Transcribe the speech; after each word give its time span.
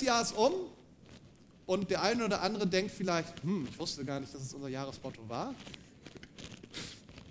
Jahr 0.00 0.22
ist 0.22 0.32
um 0.32 0.52
und 1.66 1.90
der 1.90 2.02
eine 2.02 2.24
oder 2.24 2.42
andere 2.42 2.66
denkt 2.66 2.92
vielleicht, 2.92 3.42
hm, 3.42 3.66
ich 3.70 3.78
wusste 3.78 4.04
gar 4.04 4.20
nicht, 4.20 4.34
dass 4.34 4.42
es 4.42 4.54
unser 4.54 4.68
Jahresmotto 4.68 5.28
war. 5.28 5.54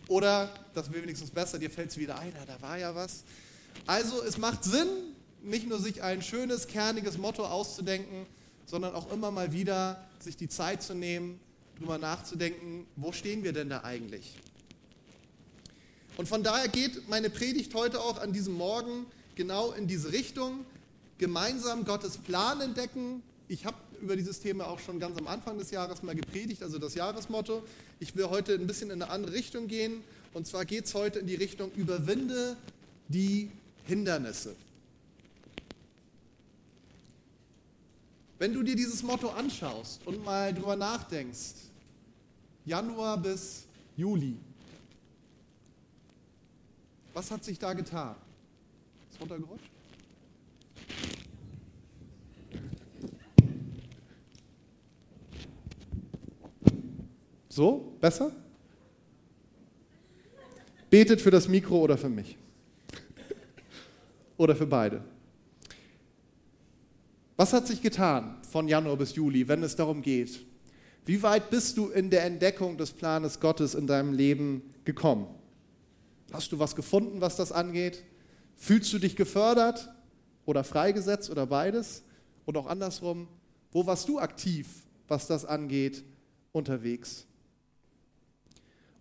Oder, 0.07 0.53
das 0.73 0.91
wäre 0.91 1.03
wenigstens 1.03 1.31
besser, 1.31 1.57
dir 1.59 1.69
fällt 1.69 1.89
es 1.89 1.97
wieder 1.97 2.19
ein, 2.19 2.33
da 2.45 2.61
war 2.61 2.77
ja 2.77 2.93
was. 2.93 3.23
Also 3.87 4.23
es 4.23 4.37
macht 4.37 4.63
Sinn, 4.63 4.87
nicht 5.41 5.67
nur 5.67 5.79
sich 5.79 6.01
ein 6.01 6.21
schönes, 6.21 6.67
kerniges 6.67 7.17
Motto 7.17 7.45
auszudenken, 7.45 8.25
sondern 8.65 8.95
auch 8.95 9.11
immer 9.11 9.31
mal 9.31 9.53
wieder 9.53 10.03
sich 10.19 10.37
die 10.37 10.49
Zeit 10.49 10.83
zu 10.83 10.93
nehmen, 10.93 11.39
darüber 11.75 11.97
nachzudenken, 11.97 12.87
wo 12.95 13.11
stehen 13.11 13.43
wir 13.43 13.53
denn 13.53 13.69
da 13.69 13.83
eigentlich? 13.83 14.35
Und 16.17 16.27
von 16.27 16.43
daher 16.43 16.67
geht 16.67 17.09
meine 17.09 17.29
Predigt 17.29 17.73
heute 17.73 17.99
auch 17.99 18.19
an 18.19 18.33
diesem 18.33 18.53
Morgen 18.53 19.05
genau 19.35 19.71
in 19.71 19.87
diese 19.87 20.11
Richtung. 20.11 20.65
Gemeinsam 21.17 21.85
Gottes 21.85 22.17
Plan 22.17 22.61
entdecken. 22.61 23.23
Ich 23.47 23.65
habe 23.65 23.77
über 24.01 24.15
dieses 24.15 24.39
Thema 24.39 24.67
auch 24.67 24.79
schon 24.79 24.99
ganz 24.99 25.17
am 25.17 25.27
Anfang 25.27 25.57
des 25.57 25.71
Jahres 25.71 26.03
mal 26.03 26.15
gepredigt, 26.15 26.61
also 26.61 26.77
das 26.77 26.95
Jahresmotto. 26.95 27.63
Ich 27.99 28.15
will 28.15 28.29
heute 28.29 28.53
ein 28.53 28.67
bisschen 28.67 28.89
in 28.91 29.01
eine 29.01 29.11
andere 29.11 29.33
Richtung 29.33 29.67
gehen. 29.67 30.03
Und 30.33 30.47
zwar 30.47 30.65
geht 30.65 30.85
es 30.85 30.93
heute 30.93 31.19
in 31.19 31.27
die 31.27 31.35
Richtung 31.35 31.71
Überwinde 31.71 32.57
die 33.07 33.49
Hindernisse. 33.85 34.55
Wenn 38.39 38.53
du 38.53 38.63
dir 38.63 38.75
dieses 38.75 39.03
Motto 39.03 39.29
anschaust 39.29 40.05
und 40.05 40.25
mal 40.25 40.53
drüber 40.53 40.75
nachdenkst, 40.75 41.53
Januar 42.65 43.17
bis 43.17 43.63
Juli, 43.95 44.35
was 47.13 47.29
hat 47.31 47.43
sich 47.43 47.59
da 47.59 47.73
getan? 47.73 48.15
Ist 49.11 49.21
runtergerutscht? 49.21 49.72
So? 57.53 57.95
Besser? 58.01 58.31
Betet 60.89 61.21
für 61.21 61.29
das 61.29 61.47
Mikro 61.47 61.81
oder 61.81 61.99
für 61.99 62.09
mich? 62.09 62.35
Oder 64.37 64.55
für 64.55 64.65
beide? 64.65 65.03
Was 67.37 67.53
hat 67.53 67.67
sich 67.67 67.83
getan 67.83 68.37
von 68.49 68.67
Januar 68.67 68.97
bis 68.97 69.13
Juli, 69.13 69.47
wenn 69.47 69.61
es 69.61 69.75
darum 69.75 70.01
geht? 70.01 70.43
Wie 71.05 71.21
weit 71.21 71.51
bist 71.51 71.77
du 71.77 71.89
in 71.89 72.09
der 72.09 72.23
Entdeckung 72.23 72.75
des 72.75 72.91
Planes 72.91 73.39
Gottes 73.39 73.75
in 73.75 73.85
deinem 73.85 74.13
Leben 74.13 74.63
gekommen? 74.83 75.27
Hast 76.31 76.51
du 76.51 76.57
was 76.57 76.75
gefunden, 76.75 77.21
was 77.21 77.35
das 77.35 77.51
angeht? 77.51 78.03
Fühlst 78.55 78.91
du 78.93 78.97
dich 78.97 79.15
gefördert 79.15 79.93
oder 80.47 80.63
freigesetzt 80.63 81.29
oder 81.29 81.45
beides? 81.45 82.01
Und 82.45 82.57
auch 82.57 82.65
andersrum, 82.65 83.27
wo 83.71 83.85
warst 83.85 84.09
du 84.09 84.17
aktiv, 84.17 84.67
was 85.07 85.27
das 85.27 85.45
angeht, 85.45 86.03
unterwegs? 86.51 87.27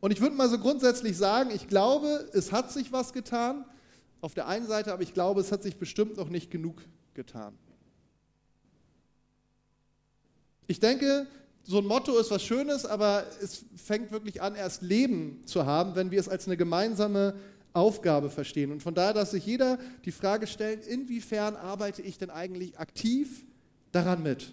Und 0.02 0.10
ich 0.10 0.20
würde 0.20 0.34
mal 0.34 0.48
so 0.48 0.58
grundsätzlich 0.58 1.16
sagen, 1.16 1.52
ich 1.54 1.68
glaube, 1.68 2.28
es 2.32 2.50
hat 2.50 2.72
sich 2.72 2.90
was 2.90 3.12
getan 3.12 3.64
auf 4.20 4.34
der 4.34 4.48
einen 4.48 4.66
Seite, 4.66 4.92
aber 4.92 5.02
ich 5.04 5.14
glaube, 5.14 5.40
es 5.40 5.52
hat 5.52 5.62
sich 5.62 5.76
bestimmt 5.76 6.16
noch 6.16 6.28
nicht 6.28 6.50
genug 6.50 6.82
getan. 7.14 7.56
Ich 10.66 10.80
denke, 10.80 11.28
so 11.62 11.78
ein 11.78 11.86
Motto 11.86 12.18
ist 12.18 12.32
was 12.32 12.42
Schönes, 12.42 12.84
aber 12.84 13.24
es 13.40 13.64
fängt 13.76 14.10
wirklich 14.10 14.42
an, 14.42 14.56
erst 14.56 14.82
Leben 14.82 15.40
zu 15.46 15.66
haben, 15.66 15.94
wenn 15.94 16.10
wir 16.10 16.18
es 16.18 16.28
als 16.28 16.46
eine 16.46 16.56
gemeinsame 16.56 17.34
Aufgabe 17.72 18.28
verstehen. 18.28 18.72
Und 18.72 18.82
von 18.82 18.96
daher 18.96 19.12
darf 19.12 19.30
sich 19.30 19.46
jeder 19.46 19.78
die 20.04 20.10
Frage 20.10 20.48
stellen, 20.48 20.80
inwiefern 20.80 21.54
arbeite 21.54 22.02
ich 22.02 22.18
denn 22.18 22.30
eigentlich 22.30 22.76
aktiv 22.76 23.46
daran 23.92 24.24
mit? 24.24 24.52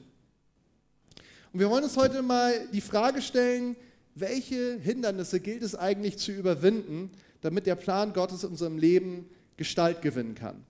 Und 1.51 1.59
wir 1.59 1.71
wollen 1.71 1.85
uns 1.85 1.97
heute 1.97 2.21
mal 2.21 2.53
die 2.71 2.81
Frage 2.81 3.23
stellen, 3.23 3.75
welche 4.19 4.79
Hindernisse 4.79 5.39
gilt 5.39 5.63
es 5.63 5.75
eigentlich 5.75 6.17
zu 6.17 6.31
überwinden, 6.31 7.11
damit 7.41 7.65
der 7.65 7.75
Plan 7.75 8.13
Gottes 8.13 8.43
in 8.43 8.51
unserem 8.51 8.77
Leben 8.77 9.29
Gestalt 9.57 10.01
gewinnen 10.01 10.35
kann? 10.35 10.63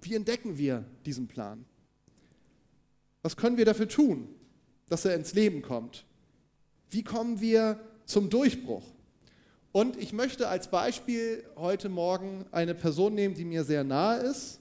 Wie 0.00 0.14
entdecken 0.14 0.58
wir 0.58 0.84
diesen 1.06 1.28
Plan? 1.28 1.64
Was 3.22 3.36
können 3.36 3.56
wir 3.56 3.64
dafür 3.64 3.88
tun? 3.88 4.28
dass 4.92 5.06
er 5.06 5.14
ins 5.14 5.32
Leben 5.32 5.62
kommt? 5.62 6.04
Wie 6.90 7.02
kommen 7.02 7.40
wir 7.40 7.80
zum 8.04 8.28
Durchbruch? 8.28 8.84
Und 9.72 9.96
ich 9.96 10.12
möchte 10.12 10.48
als 10.48 10.68
Beispiel 10.68 11.44
heute 11.56 11.88
Morgen 11.88 12.44
eine 12.52 12.74
Person 12.74 13.14
nehmen, 13.14 13.34
die 13.34 13.46
mir 13.46 13.64
sehr 13.64 13.84
nahe 13.84 14.18
ist. 14.18 14.60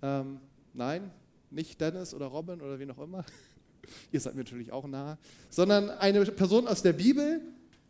Ähm, 0.00 0.40
nein, 0.72 1.10
nicht 1.50 1.78
Dennis 1.82 2.14
oder 2.14 2.28
Robin 2.28 2.62
oder 2.62 2.80
wie 2.80 2.86
noch 2.86 2.98
immer. 2.98 3.26
Ihr 4.10 4.20
seid 4.20 4.36
mir 4.36 4.42
natürlich 4.42 4.72
auch 4.72 4.86
nahe. 4.86 5.18
Sondern 5.50 5.90
eine 5.90 6.24
Person 6.24 6.66
aus 6.66 6.80
der 6.80 6.94
Bibel. 6.94 7.42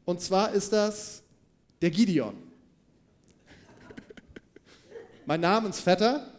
Und 0.09 0.23
zwar 0.23 0.53
ist 0.53 0.73
das 0.73 1.23
der 1.83 1.91
Gideon. 1.91 2.33
mein 5.27 5.43
Namensvetter. 5.43 6.33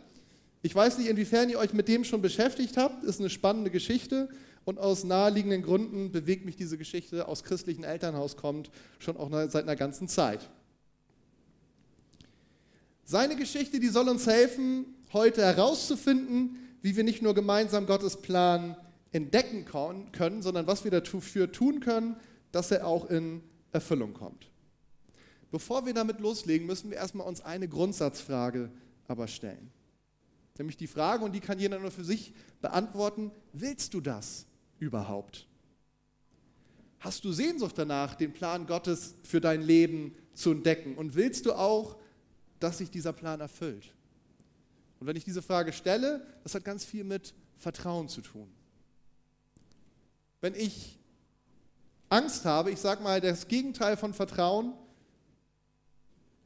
Ich 0.63 0.73
weiß 0.73 0.97
nicht, 0.97 1.07
inwiefern 1.07 1.51
ihr 1.51 1.59
euch 1.59 1.71
mit 1.71 1.87
dem 1.87 2.03
schon 2.03 2.19
beschäftigt 2.19 2.77
habt. 2.77 3.03
Ist 3.03 3.19
eine 3.19 3.29
spannende 3.29 3.69
Geschichte. 3.69 4.27
Und 4.65 4.79
aus 4.79 5.03
naheliegenden 5.03 5.61
Gründen 5.61 6.11
bewegt 6.11 6.45
mich 6.45 6.55
diese 6.55 6.79
Geschichte, 6.79 7.27
aus 7.27 7.43
christlichen 7.43 7.83
Elternhaus 7.83 8.37
kommt, 8.37 8.71
schon 8.97 9.17
auch 9.17 9.29
seit 9.29 9.65
einer 9.65 9.75
ganzen 9.75 10.07
Zeit. 10.07 10.49
Seine 13.03 13.35
Geschichte, 13.35 13.79
die 13.79 13.89
soll 13.89 14.09
uns 14.09 14.25
helfen, 14.25 14.95
heute 15.13 15.43
herauszufinden, 15.43 16.55
wie 16.81 16.95
wir 16.95 17.03
nicht 17.03 17.21
nur 17.21 17.35
gemeinsam 17.35 17.85
Gottes 17.85 18.17
Plan 18.17 18.75
entdecken 19.11 19.65
können, 20.11 20.41
sondern 20.41 20.65
was 20.65 20.85
wir 20.85 20.89
dafür 20.89 21.51
tun 21.51 21.81
können, 21.81 22.15
dass 22.51 22.71
er 22.71 22.87
auch 22.87 23.11
in 23.11 23.43
Erfüllung 23.71 24.13
kommt. 24.13 24.49
Bevor 25.51 25.85
wir 25.85 25.93
damit 25.93 26.19
loslegen, 26.19 26.67
müssen 26.67 26.91
wir 26.91 26.97
erstmal 26.97 27.27
uns 27.27 27.41
eine 27.41 27.67
Grundsatzfrage 27.67 28.71
aber 29.07 29.27
stellen. 29.27 29.71
Nämlich 30.57 30.77
die 30.77 30.87
Frage, 30.87 31.23
und 31.23 31.31
die 31.31 31.39
kann 31.39 31.57
jeder 31.57 31.79
nur 31.79 31.89
für 31.89 32.03
sich 32.03 32.33
beantworten, 32.61 33.31
willst 33.53 33.93
du 33.93 34.01
das? 34.01 34.45
überhaupt? 34.79 35.45
Hast 36.99 37.23
du 37.23 37.31
Sehnsucht 37.31 37.77
danach, 37.77 38.15
den 38.15 38.33
Plan 38.33 38.65
Gottes 38.65 39.15
für 39.23 39.39
dein 39.39 39.61
Leben 39.61 40.15
zu 40.33 40.51
entdecken? 40.51 40.95
Und 40.95 41.15
willst 41.15 41.45
du 41.45 41.53
auch, 41.53 41.97
dass 42.59 42.79
sich 42.79 42.89
dieser 42.89 43.13
Plan 43.13 43.39
erfüllt? 43.39 43.93
Und 44.99 45.07
wenn 45.07 45.15
ich 45.15 45.23
diese 45.23 45.41
Frage 45.41 45.71
stelle, 45.71 46.25
das 46.43 46.55
hat 46.55 46.65
ganz 46.65 46.83
viel 46.83 47.05
mit 47.05 47.33
Vertrauen 47.55 48.09
zu 48.09 48.21
tun. 48.21 48.49
Wenn 50.41 50.55
ich 50.55 50.98
Angst 52.09 52.45
habe, 52.45 52.71
ich 52.71 52.79
sage 52.79 53.03
mal, 53.03 53.21
das 53.21 53.47
Gegenteil 53.47 53.95
von 53.95 54.13
Vertrauen 54.13 54.73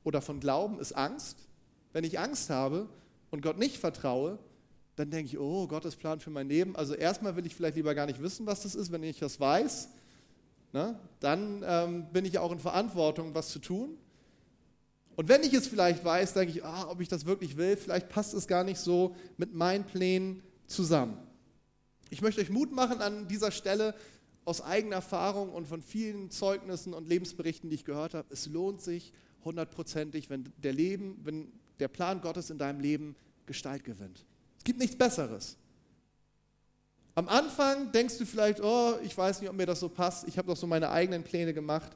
oder 0.03 0.21
von 0.21 0.39
Glauben 0.39 0.79
ist 0.79 0.93
Angst. 0.93 1.37
Wenn 1.93 2.03
ich 2.03 2.19
Angst 2.19 2.49
habe 2.49 2.89
und 3.31 3.41
Gott 3.41 3.57
nicht 3.57 3.77
vertraue, 3.77 4.39
dann 4.95 5.09
denke 5.09 5.27
ich, 5.27 5.39
oh, 5.39 5.67
Gottes 5.67 5.95
Plan 5.95 6.19
für 6.19 6.29
mein 6.29 6.47
Leben. 6.47 6.75
Also 6.75 6.93
erstmal 6.93 7.35
will 7.35 7.45
ich 7.45 7.55
vielleicht 7.55 7.77
lieber 7.77 7.95
gar 7.95 8.05
nicht 8.05 8.21
wissen, 8.21 8.45
was 8.45 8.63
das 8.63 8.75
ist, 8.75 8.91
wenn 8.91 9.03
ich 9.03 9.19
das 9.19 9.39
weiß. 9.39 9.89
Ne? 10.73 10.99
Dann 11.19 11.63
ähm, 11.65 12.07
bin 12.11 12.25
ich 12.25 12.37
auch 12.39 12.51
in 12.51 12.59
Verantwortung, 12.59 13.33
was 13.33 13.49
zu 13.49 13.59
tun. 13.59 13.97
Und 15.15 15.29
wenn 15.29 15.43
ich 15.43 15.53
es 15.53 15.67
vielleicht 15.67 16.03
weiß, 16.03 16.33
denke 16.33 16.51
ich, 16.51 16.65
ah, 16.65 16.89
ob 16.89 16.99
ich 16.99 17.07
das 17.07 17.25
wirklich 17.25 17.55
will, 17.57 17.77
vielleicht 17.77 18.09
passt 18.09 18.33
es 18.33 18.47
gar 18.47 18.63
nicht 18.63 18.79
so 18.79 19.15
mit 19.37 19.53
meinen 19.53 19.83
Plänen 19.83 20.43
zusammen. 20.67 21.17
Ich 22.09 22.21
möchte 22.21 22.41
euch 22.41 22.49
Mut 22.49 22.71
machen 22.71 23.01
an 23.01 23.27
dieser 23.27 23.51
Stelle 23.51 23.95
aus 24.45 24.61
eigener 24.61 24.97
Erfahrung 24.97 25.49
und 25.49 25.67
von 25.67 25.81
vielen 25.81 26.29
Zeugnissen 26.29 26.93
und 26.93 27.07
Lebensberichten, 27.07 27.69
die 27.69 27.75
ich 27.75 27.85
gehört 27.85 28.13
habe. 28.13 28.27
Es 28.31 28.47
lohnt 28.47 28.81
sich 28.81 29.13
hundertprozentig, 29.43 30.29
wenn 30.29 30.51
der 30.57 30.73
Leben, 30.73 31.19
wenn 31.23 31.51
der 31.79 31.87
Plan 31.87 32.21
Gottes 32.21 32.49
in 32.49 32.57
deinem 32.57 32.79
Leben 32.79 33.15
Gestalt 33.45 33.83
gewinnt. 33.83 34.25
Es 34.57 34.63
gibt 34.63 34.79
nichts 34.79 34.97
Besseres. 34.97 35.57
Am 37.15 37.27
Anfang 37.27 37.91
denkst 37.91 38.17
du 38.17 38.25
vielleicht, 38.25 38.61
oh, 38.61 38.95
ich 39.03 39.15
weiß 39.15 39.41
nicht, 39.41 39.49
ob 39.49 39.55
mir 39.55 39.65
das 39.65 39.79
so 39.79 39.89
passt. 39.89 40.27
Ich 40.27 40.37
habe 40.37 40.47
doch 40.47 40.57
so 40.57 40.65
meine 40.65 40.89
eigenen 40.89 41.23
Pläne 41.23 41.53
gemacht. 41.53 41.91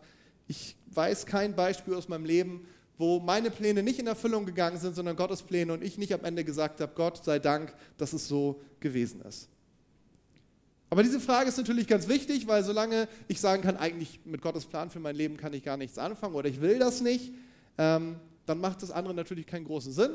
Ich 0.48 0.76
weiß 0.92 1.26
kein 1.26 1.56
Beispiel 1.56 1.96
aus 1.96 2.08
meinem 2.08 2.26
Leben, 2.26 2.68
wo 2.98 3.20
meine 3.20 3.50
Pläne 3.50 3.84
nicht 3.84 4.00
in 4.00 4.08
Erfüllung 4.08 4.46
gegangen 4.46 4.78
sind, 4.78 4.96
sondern 4.96 5.16
Gottes 5.16 5.42
Pläne 5.42 5.74
und 5.74 5.84
ich 5.84 5.98
nicht 5.98 6.14
am 6.14 6.24
Ende 6.24 6.44
gesagt 6.44 6.82
habe, 6.82 6.94
Gott 6.96 7.24
sei 7.24 7.40
Dank, 7.40 7.74
dass 7.98 8.14
es 8.14 8.28
so 8.28 8.62
gewesen 8.80 9.22
ist. 9.22 9.50
Aber 10.90 11.04
diese 11.04 11.20
Frage 11.20 11.50
ist 11.50 11.58
natürlich 11.58 11.88
ganz 11.88 12.08
wichtig, 12.08 12.48
weil 12.48 12.64
solange 12.64 13.08
ich 13.28 13.42
sagen 13.42 13.62
kann, 13.62 13.76
eigentlich 13.76 14.22
mit 14.24 14.42
Gottes 14.42 14.66
Plan 14.66 14.90
für 14.90 15.00
mein 15.00 15.16
Leben 15.16 15.36
kann 15.36 15.54
ich 15.54 15.64
gar 15.64 15.78
nichts 15.78 15.98
anfangen 15.98 16.36
oder 16.36 16.48
ich 16.48 16.62
will 16.62 16.80
das 16.80 17.02
nicht, 17.02 17.34
ähm, 17.78 18.16
dann 18.46 18.60
macht 18.60 18.82
das 18.82 18.92
andere 18.92 19.14
natürlich 19.14 19.46
keinen 19.46 19.66
großen 19.66 19.92
Sinn. 19.92 20.12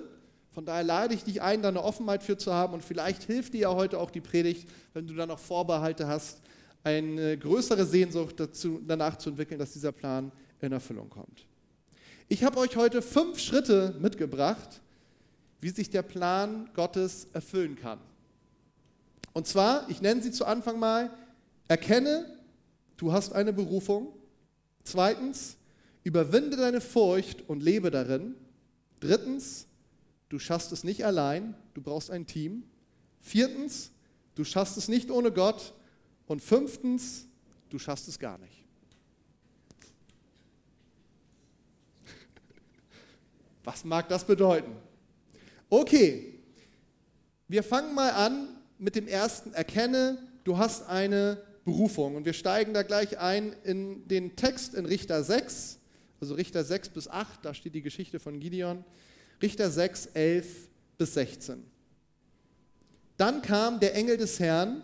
Von 0.51 0.65
daher 0.65 0.85
lade 0.85 1.15
ich 1.15 1.25
dich 1.25 1.43
ein, 1.43 1.63
da 1.63 1.69
eine 1.69 1.83
Offenheit 1.83 2.23
für 2.23 2.37
zu 2.37 2.53
haben 2.53 2.75
und 2.75 2.85
vielleicht 2.85 3.25
hilft 3.25 3.55
dir 3.55 3.61
ja 3.61 3.75
heute 3.75 3.99
auch 3.99 4.11
die 4.11 4.21
Predigt, 4.21 4.69
wenn 4.95 5.07
du 5.07 5.15
da 5.15 5.27
noch 5.27 5.39
Vorbehalte 5.39 6.07
hast, 6.07 6.41
eine 6.85 7.39
größere 7.39 7.87
Sehnsucht 7.87 8.41
dazu, 8.41 8.81
danach 8.87 9.17
zu 9.17 9.31
entwickeln, 9.31 9.59
dass 9.59 9.73
dieser 9.73 9.93
Plan 9.93 10.33
in 10.61 10.73
Erfüllung 10.73 11.09
kommt. 11.09 11.47
Ich 12.29 12.45
habe 12.45 12.59
euch 12.59 12.77
heute 12.77 13.03
fünf 13.03 13.39
Schritte 13.39 13.95
mitgebracht, 14.01 14.81
wie 15.61 15.71
sich 15.71 15.91
der 15.91 16.03
Plan 16.03 16.71
Gottes 16.75 17.29
erfüllen 17.33 17.77
kann. 17.77 17.99
Und 19.33 19.47
zwar, 19.47 19.89
ich 19.89 20.03
nenne 20.03 20.23
sie 20.23 20.31
zu 20.31 20.45
Anfang 20.45 20.79
mal, 20.79 21.11
erkenne, 21.69 22.27
du 22.97 23.13
hast 23.13 23.33
eine 23.33 23.53
Berufung. 23.53 24.09
Zweitens, 24.85 25.57
überwinde 26.05 26.57
deine 26.57 26.81
Furcht 26.81 27.49
und 27.49 27.63
lebe 27.63 27.91
darin. 27.91 28.35
Drittens, 29.01 29.67
du 30.29 30.39
schaffst 30.39 30.73
es 30.73 30.85
nicht 30.85 31.05
allein, 31.05 31.55
du 31.75 31.83
brauchst 31.83 32.11
ein 32.11 32.27
Team. 32.27 32.65
Viertens, 33.21 33.91
du 34.35 34.45
schaffst 34.45 34.77
es 34.77 34.89
nicht 34.89 35.11
ohne 35.11 35.33
Gott. 35.33 35.75
Und 36.27 36.41
fünftens, 36.41 37.27
du 37.71 37.79
schaffst 37.79 38.09
es 38.09 38.19
gar 38.19 38.39
nicht. 38.39 38.65
Was 43.65 43.85
mag 43.85 44.09
das 44.09 44.25
bedeuten? 44.27 44.73
Okay, 45.71 46.41
wir 47.49 47.63
fangen 47.63 47.95
mal 47.95 48.11
an 48.11 48.49
mit 48.83 48.97
dem 48.97 49.07
ersten. 49.07 49.55
Erkenne, 49.55 50.19
du 50.45 50.59
hast 50.59 50.89
eine 50.89 51.39
Berufung. 51.65 52.17
Und 52.17 52.25
wir 52.25 52.33
steigen 52.33 52.75
da 52.75 52.83
gleich 52.83 53.19
ein 53.19 53.55
in 53.65 54.07
den 54.09 54.35
Text 54.37 54.75
in 54.75 54.85
Richter 54.85 55.23
6, 55.23 55.79
also 56.21 56.35
Richter 56.35 56.65
6 56.65 56.91
bis 56.91 57.09
8, 57.09 57.45
da 57.45 57.55
steht 57.55 57.75
die 57.75 57.83
Geschichte 57.83 58.19
von 58.19 58.41
Gideon. 58.41 58.85
Richter 59.41 59.71
6, 59.71 60.07
11 60.15 60.69
bis 60.99 61.15
16. 61.15 61.65
Dann 63.17 63.43
kam 63.43 63.81
der 63.81 63.95
Engel 63.95 64.17
des 64.17 64.39
Herrn 64.41 64.83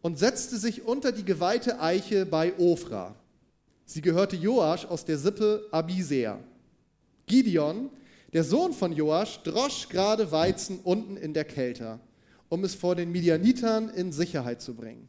und 0.00 0.18
setzte 0.18 0.56
sich 0.56 0.84
unter 0.84 1.12
die 1.12 1.24
geweihte 1.24 1.80
Eiche 1.80 2.26
bei 2.26 2.56
Ofra. 2.58 3.14
Sie 3.84 4.00
gehörte 4.00 4.36
Joasch 4.36 4.84
aus 4.84 5.04
der 5.04 5.18
Sippe 5.18 5.66
Abisea. 5.70 6.38
Gideon, 7.26 7.90
der 8.32 8.44
Sohn 8.44 8.72
von 8.72 8.92
Joasch, 8.92 9.42
drosch 9.42 9.88
gerade 9.88 10.30
Weizen 10.30 10.80
unten 10.80 11.16
in 11.16 11.34
der 11.34 11.44
Kälte, 11.44 12.00
um 12.52 12.64
es 12.64 12.74
vor 12.74 12.94
den 12.94 13.10
Midianitern 13.10 13.88
in 13.88 14.12
Sicherheit 14.12 14.60
zu 14.60 14.74
bringen. 14.74 15.08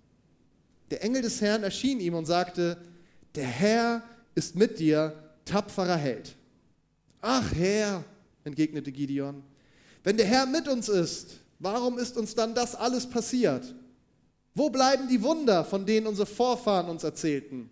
Der 0.90 1.04
Engel 1.04 1.24
des 1.24 1.42
Herrn 1.42 1.64
erschien 1.64 2.00
ihm 2.00 2.14
und 2.14 2.26
sagte, 2.26 2.78
der 3.36 3.44
Herr 3.44 4.02
ist 4.34 4.56
mit 4.56 4.80
dir, 4.80 5.14
tapferer 5.44 5.98
Held. 5.98 6.38
Ach 7.20 7.54
Herr, 7.54 8.06
entgegnete 8.46 8.94
Gideon, 8.94 9.44
wenn 10.06 10.16
der 10.16 10.26
Herr 10.26 10.46
mit 10.46 10.70
uns 10.70 10.88
ist, 10.88 11.32
warum 11.60 12.00
ist 12.00 12.16
uns 12.16 12.34
dann 12.34 12.56
das 12.56 12.76
alles 12.76 13.10
passiert? 13.10 13.76
Wo 14.56 14.70
bleiben 14.70 15.10
die 15.10 15.22
Wunder, 15.22 15.66
von 15.66 15.86
denen 15.86 16.08
unsere 16.08 16.28
Vorfahren 16.28 16.88
uns 16.88 17.04
erzählten? 17.04 17.70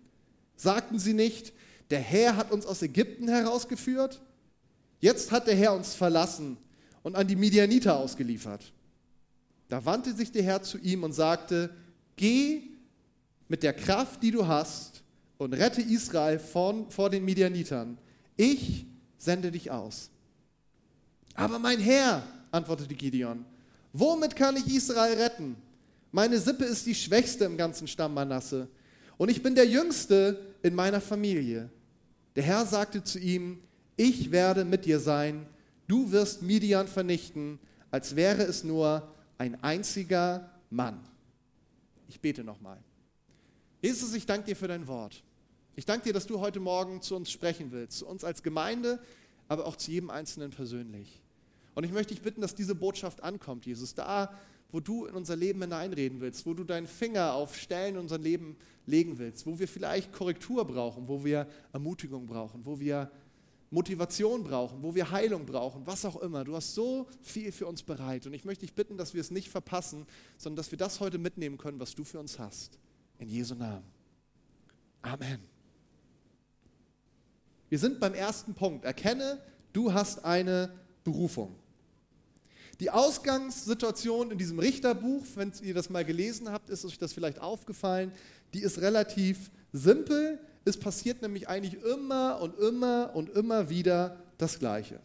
Sagten 0.54 0.98
sie 0.98 1.14
nicht, 1.14 1.54
der 1.88 2.00
Herr 2.00 2.36
hat 2.36 2.52
uns 2.52 2.66
aus 2.66 2.82
Ägypten 2.82 3.26
herausgeführt? 3.26 4.20
Jetzt 5.00 5.30
hat 5.30 5.46
der 5.46 5.56
Herr 5.56 5.74
uns 5.74 5.94
verlassen 5.94 6.58
und 7.02 7.16
an 7.16 7.26
die 7.26 7.36
Midianiter 7.36 7.96
ausgeliefert. 7.96 8.70
Da 9.72 9.82
wandte 9.86 10.12
sich 10.12 10.30
der 10.30 10.42
Herr 10.42 10.62
zu 10.62 10.76
ihm 10.76 11.02
und 11.02 11.14
sagte, 11.14 11.70
geh 12.16 12.60
mit 13.48 13.62
der 13.62 13.72
Kraft, 13.72 14.22
die 14.22 14.30
du 14.30 14.46
hast, 14.46 15.02
und 15.38 15.54
rette 15.54 15.80
Israel 15.80 16.38
von, 16.38 16.90
vor 16.90 17.08
den 17.08 17.24
Midianitern. 17.24 17.96
Ich 18.36 18.84
sende 19.16 19.50
dich 19.50 19.70
aus. 19.70 20.10
Aber 21.32 21.58
mein 21.58 21.80
Herr, 21.80 22.22
antwortete 22.50 22.94
Gideon, 22.94 23.46
womit 23.94 24.36
kann 24.36 24.58
ich 24.58 24.76
Israel 24.76 25.14
retten? 25.14 25.56
Meine 26.10 26.38
Sippe 26.38 26.66
ist 26.66 26.84
die 26.84 26.94
schwächste 26.94 27.46
im 27.46 27.56
ganzen 27.56 27.88
Stamm 27.88 28.12
Manasse 28.12 28.68
und 29.16 29.30
ich 29.30 29.42
bin 29.42 29.54
der 29.54 29.66
Jüngste 29.66 30.38
in 30.62 30.74
meiner 30.74 31.00
Familie. 31.00 31.70
Der 32.36 32.42
Herr 32.42 32.66
sagte 32.66 33.02
zu 33.02 33.18
ihm, 33.18 33.62
ich 33.96 34.30
werde 34.32 34.66
mit 34.66 34.84
dir 34.84 35.00
sein, 35.00 35.46
du 35.88 36.12
wirst 36.12 36.42
Midian 36.42 36.88
vernichten, 36.88 37.58
als 37.90 38.16
wäre 38.16 38.42
es 38.42 38.64
nur 38.64 39.08
ein 39.42 39.60
einziger 39.60 40.48
Mann. 40.70 41.00
Ich 42.06 42.20
bete 42.20 42.44
nochmal. 42.44 42.78
Jesus, 43.80 44.14
ich 44.14 44.24
danke 44.24 44.46
dir 44.46 44.54
für 44.54 44.68
dein 44.68 44.86
Wort. 44.86 45.24
Ich 45.74 45.84
danke 45.84 46.04
dir, 46.04 46.12
dass 46.12 46.28
du 46.28 46.38
heute 46.38 46.60
Morgen 46.60 47.02
zu 47.02 47.16
uns 47.16 47.28
sprechen 47.28 47.72
willst, 47.72 47.98
zu 47.98 48.06
uns 48.06 48.22
als 48.22 48.44
Gemeinde, 48.44 49.00
aber 49.48 49.66
auch 49.66 49.74
zu 49.74 49.90
jedem 49.90 50.10
Einzelnen 50.10 50.52
persönlich. 50.52 51.20
Und 51.74 51.82
ich 51.82 51.90
möchte 51.90 52.14
dich 52.14 52.22
bitten, 52.22 52.40
dass 52.40 52.54
diese 52.54 52.76
Botschaft 52.76 53.24
ankommt, 53.24 53.66
Jesus, 53.66 53.96
da, 53.96 54.32
wo 54.70 54.78
du 54.78 55.06
in 55.06 55.14
unser 55.16 55.34
Leben 55.34 55.60
hineinreden 55.60 56.20
willst, 56.20 56.46
wo 56.46 56.54
du 56.54 56.62
deinen 56.62 56.86
Finger 56.86 57.32
auf 57.32 57.56
Stellen 57.56 57.96
in 57.96 58.00
unser 58.00 58.18
Leben 58.18 58.56
legen 58.86 59.18
willst, 59.18 59.44
wo 59.44 59.58
wir 59.58 59.66
vielleicht 59.66 60.12
Korrektur 60.12 60.64
brauchen, 60.64 61.08
wo 61.08 61.24
wir 61.24 61.48
Ermutigung 61.72 62.26
brauchen, 62.26 62.64
wo 62.64 62.78
wir 62.78 63.10
Motivation 63.72 64.44
brauchen, 64.44 64.82
wo 64.82 64.94
wir 64.94 65.10
Heilung 65.10 65.46
brauchen, 65.46 65.86
was 65.86 66.04
auch 66.04 66.16
immer. 66.16 66.44
Du 66.44 66.54
hast 66.54 66.74
so 66.74 67.08
viel 67.22 67.50
für 67.50 67.66
uns 67.66 67.82
bereit. 67.82 68.26
Und 68.26 68.34
ich 68.34 68.44
möchte 68.44 68.66
dich 68.66 68.74
bitten, 68.74 68.98
dass 68.98 69.14
wir 69.14 69.20
es 69.22 69.30
nicht 69.30 69.48
verpassen, 69.48 70.06
sondern 70.36 70.58
dass 70.58 70.70
wir 70.70 70.78
das 70.78 71.00
heute 71.00 71.16
mitnehmen 71.16 71.56
können, 71.56 71.80
was 71.80 71.94
du 71.94 72.04
für 72.04 72.20
uns 72.20 72.38
hast. 72.38 72.78
In 73.18 73.30
Jesu 73.30 73.54
Namen. 73.54 73.84
Amen. 75.00 75.40
Wir 77.70 77.78
sind 77.78 77.98
beim 77.98 78.12
ersten 78.12 78.52
Punkt. 78.52 78.84
Erkenne, 78.84 79.42
du 79.72 79.94
hast 79.94 80.22
eine 80.22 80.78
Berufung. 81.02 81.56
Die 82.82 82.90
Ausgangssituation 82.90 84.32
in 84.32 84.38
diesem 84.38 84.58
Richterbuch, 84.58 85.22
wenn 85.36 85.52
ihr 85.62 85.72
das 85.72 85.88
mal 85.88 86.04
gelesen 86.04 86.50
habt, 86.50 86.68
ist 86.68 86.84
euch 86.84 86.98
das 86.98 87.12
vielleicht 87.12 87.40
aufgefallen, 87.40 88.10
die 88.54 88.60
ist 88.60 88.80
relativ 88.80 89.52
simpel. 89.72 90.40
Es 90.64 90.76
passiert 90.76 91.22
nämlich 91.22 91.48
eigentlich 91.48 91.80
immer 91.84 92.40
und 92.40 92.58
immer 92.58 93.12
und 93.14 93.30
immer 93.36 93.70
wieder 93.70 94.16
das 94.36 94.58
Gleiche. 94.58 94.98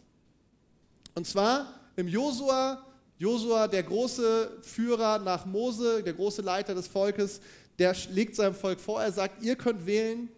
Und 1.14 1.28
zwar 1.28 1.72
im 1.96 2.08
Josua, 2.08 2.84
Josua, 3.20 3.68
der 3.68 3.84
große 3.84 4.58
Führer 4.64 5.20
nach 5.20 5.46
Mose, 5.46 6.02
der 6.02 6.14
große 6.14 6.42
Leiter 6.42 6.74
des 6.74 6.88
Volkes, 6.88 7.42
der 7.78 7.96
legt 8.10 8.36
seinem 8.36 8.56
Volk 8.56 8.80
vor, 8.80 9.04
er 9.04 9.12
sagt, 9.12 9.44
ihr 9.44 9.56
könnt 9.56 9.86
wählen, 9.86 10.30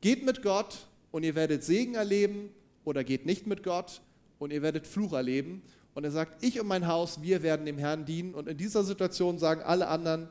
geht 0.00 0.24
mit 0.24 0.42
Gott 0.42 0.86
und 1.10 1.22
ihr 1.22 1.34
werdet 1.34 1.64
Segen 1.64 1.96
erleben 1.96 2.48
oder 2.86 3.04
geht 3.04 3.26
nicht 3.26 3.46
mit 3.46 3.62
Gott 3.62 4.00
und 4.38 4.54
ihr 4.54 4.62
werdet 4.62 4.86
Fluch 4.86 5.12
erleben. 5.12 5.60
Und 5.98 6.04
er 6.04 6.12
sagt, 6.12 6.44
ich 6.44 6.60
und 6.60 6.68
mein 6.68 6.86
Haus, 6.86 7.22
wir 7.22 7.42
werden 7.42 7.66
dem 7.66 7.76
Herrn 7.76 8.04
dienen. 8.04 8.32
Und 8.32 8.46
in 8.46 8.56
dieser 8.56 8.84
Situation 8.84 9.36
sagen 9.36 9.62
alle 9.62 9.88
anderen, 9.88 10.28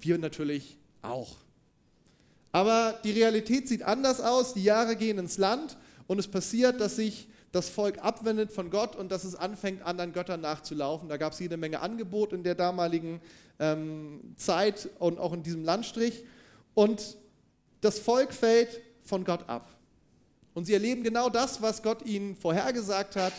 wir 0.00 0.18
natürlich 0.18 0.78
auch. 1.00 1.36
Aber 2.50 2.98
die 3.04 3.12
Realität 3.12 3.68
sieht 3.68 3.84
anders 3.84 4.20
aus. 4.20 4.52
Die 4.52 4.64
Jahre 4.64 4.96
gehen 4.96 5.18
ins 5.18 5.38
Land 5.38 5.76
und 6.08 6.18
es 6.18 6.26
passiert, 6.26 6.80
dass 6.80 6.96
sich 6.96 7.28
das 7.52 7.68
Volk 7.68 7.98
abwendet 7.98 8.50
von 8.50 8.68
Gott 8.68 8.96
und 8.96 9.12
dass 9.12 9.22
es 9.22 9.36
anfängt, 9.36 9.82
anderen 9.82 10.12
Göttern 10.12 10.40
nachzulaufen. 10.40 11.08
Da 11.08 11.18
gab 11.18 11.34
es 11.34 11.38
jede 11.38 11.56
Menge 11.56 11.78
Angebot 11.82 12.32
in 12.32 12.42
der 12.42 12.56
damaligen 12.56 13.20
ähm, 13.60 14.34
Zeit 14.34 14.88
und 14.98 15.20
auch 15.20 15.32
in 15.32 15.44
diesem 15.44 15.62
Landstrich. 15.62 16.24
Und 16.74 17.16
das 17.80 18.00
Volk 18.00 18.34
fällt 18.34 18.80
von 19.04 19.22
Gott 19.24 19.48
ab. 19.48 19.70
Und 20.52 20.64
sie 20.64 20.72
erleben 20.72 21.04
genau 21.04 21.28
das, 21.28 21.62
was 21.62 21.84
Gott 21.84 22.04
ihnen 22.04 22.34
vorhergesagt 22.34 23.14
hat 23.14 23.34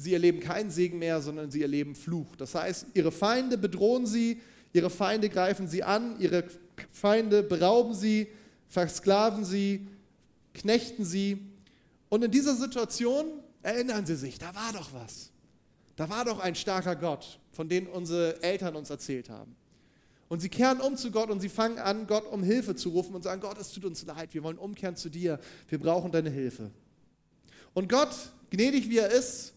sie 0.00 0.14
erleben 0.14 0.40
keinen 0.40 0.70
Segen 0.70 0.98
mehr, 0.98 1.20
sondern 1.20 1.50
sie 1.50 1.62
erleben 1.62 1.94
Fluch. 1.94 2.34
Das 2.36 2.54
heißt, 2.54 2.86
ihre 2.94 3.12
Feinde 3.12 3.58
bedrohen 3.58 4.06
sie, 4.06 4.40
ihre 4.72 4.90
Feinde 4.90 5.28
greifen 5.28 5.68
sie 5.68 5.82
an, 5.82 6.18
ihre 6.18 6.44
Feinde 6.92 7.42
berauben 7.42 7.94
sie, 7.94 8.28
versklaven 8.68 9.44
sie, 9.44 9.86
knechten 10.54 11.04
sie. 11.04 11.38
Und 12.08 12.24
in 12.24 12.30
dieser 12.30 12.54
Situation 12.54 13.26
erinnern 13.62 14.06
sie 14.06 14.16
sich, 14.16 14.38
da 14.38 14.54
war 14.54 14.72
doch 14.72 14.92
was. 14.94 15.30
Da 15.96 16.08
war 16.08 16.24
doch 16.24 16.38
ein 16.38 16.54
starker 16.54 16.96
Gott, 16.96 17.38
von 17.52 17.68
dem 17.68 17.86
unsere 17.86 18.42
Eltern 18.42 18.76
uns 18.76 18.88
erzählt 18.88 19.28
haben. 19.28 19.54
Und 20.28 20.40
sie 20.40 20.48
kehren 20.48 20.80
um 20.80 20.96
zu 20.96 21.10
Gott 21.10 21.28
und 21.28 21.40
sie 21.40 21.48
fangen 21.48 21.78
an, 21.78 22.06
Gott 22.06 22.24
um 22.24 22.42
Hilfe 22.42 22.74
zu 22.76 22.90
rufen 22.90 23.14
und 23.14 23.22
sagen, 23.22 23.40
Gott, 23.40 23.58
es 23.58 23.72
tut 23.72 23.84
uns 23.84 24.06
leid, 24.06 24.32
wir 24.32 24.42
wollen 24.44 24.58
umkehren 24.58 24.96
zu 24.96 25.10
dir, 25.10 25.40
wir 25.68 25.78
brauchen 25.78 26.12
deine 26.12 26.30
Hilfe. 26.30 26.70
Und 27.74 27.88
Gott, 27.88 28.14
gnädig 28.50 28.88
wie 28.88 28.98
er 28.98 29.10
ist, 29.10 29.52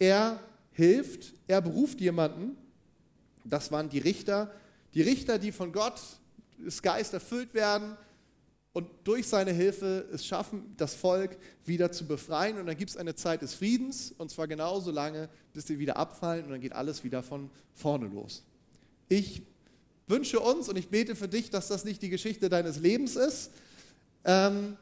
er 0.00 0.40
hilft, 0.72 1.34
er 1.46 1.60
beruft 1.60 2.00
jemanden. 2.00 2.56
Das 3.44 3.70
waren 3.70 3.88
die 3.88 3.98
Richter. 3.98 4.52
Die 4.94 5.02
Richter, 5.02 5.38
die 5.38 5.52
von 5.52 5.72
Gott 5.72 6.00
des 6.58 6.82
Geist 6.82 7.14
erfüllt 7.14 7.54
werden 7.54 7.96
und 8.72 8.88
durch 9.04 9.28
seine 9.28 9.52
Hilfe 9.52 10.08
es 10.12 10.24
schaffen, 10.24 10.74
das 10.76 10.94
Volk 10.94 11.36
wieder 11.64 11.92
zu 11.92 12.06
befreien. 12.06 12.58
Und 12.58 12.66
dann 12.66 12.76
gibt 12.76 12.90
es 12.90 12.96
eine 12.96 13.14
Zeit 13.14 13.42
des 13.42 13.54
Friedens, 13.54 14.12
und 14.16 14.30
zwar 14.30 14.48
genauso 14.48 14.90
lange, 14.90 15.28
bis 15.52 15.66
sie 15.66 15.78
wieder 15.78 15.96
abfallen 15.96 16.46
und 16.46 16.50
dann 16.52 16.60
geht 16.60 16.72
alles 16.72 17.04
wieder 17.04 17.22
von 17.22 17.50
vorne 17.74 18.06
los. 18.06 18.42
Ich 19.08 19.42
wünsche 20.06 20.40
uns 20.40 20.68
und 20.68 20.76
ich 20.76 20.88
bete 20.88 21.14
für 21.14 21.28
dich, 21.28 21.50
dass 21.50 21.68
das 21.68 21.84
nicht 21.84 22.00
die 22.00 22.08
Geschichte 22.08 22.48
deines 22.48 22.78
Lebens 22.78 23.16
ist, 23.16 23.50
ähm, 24.24 24.76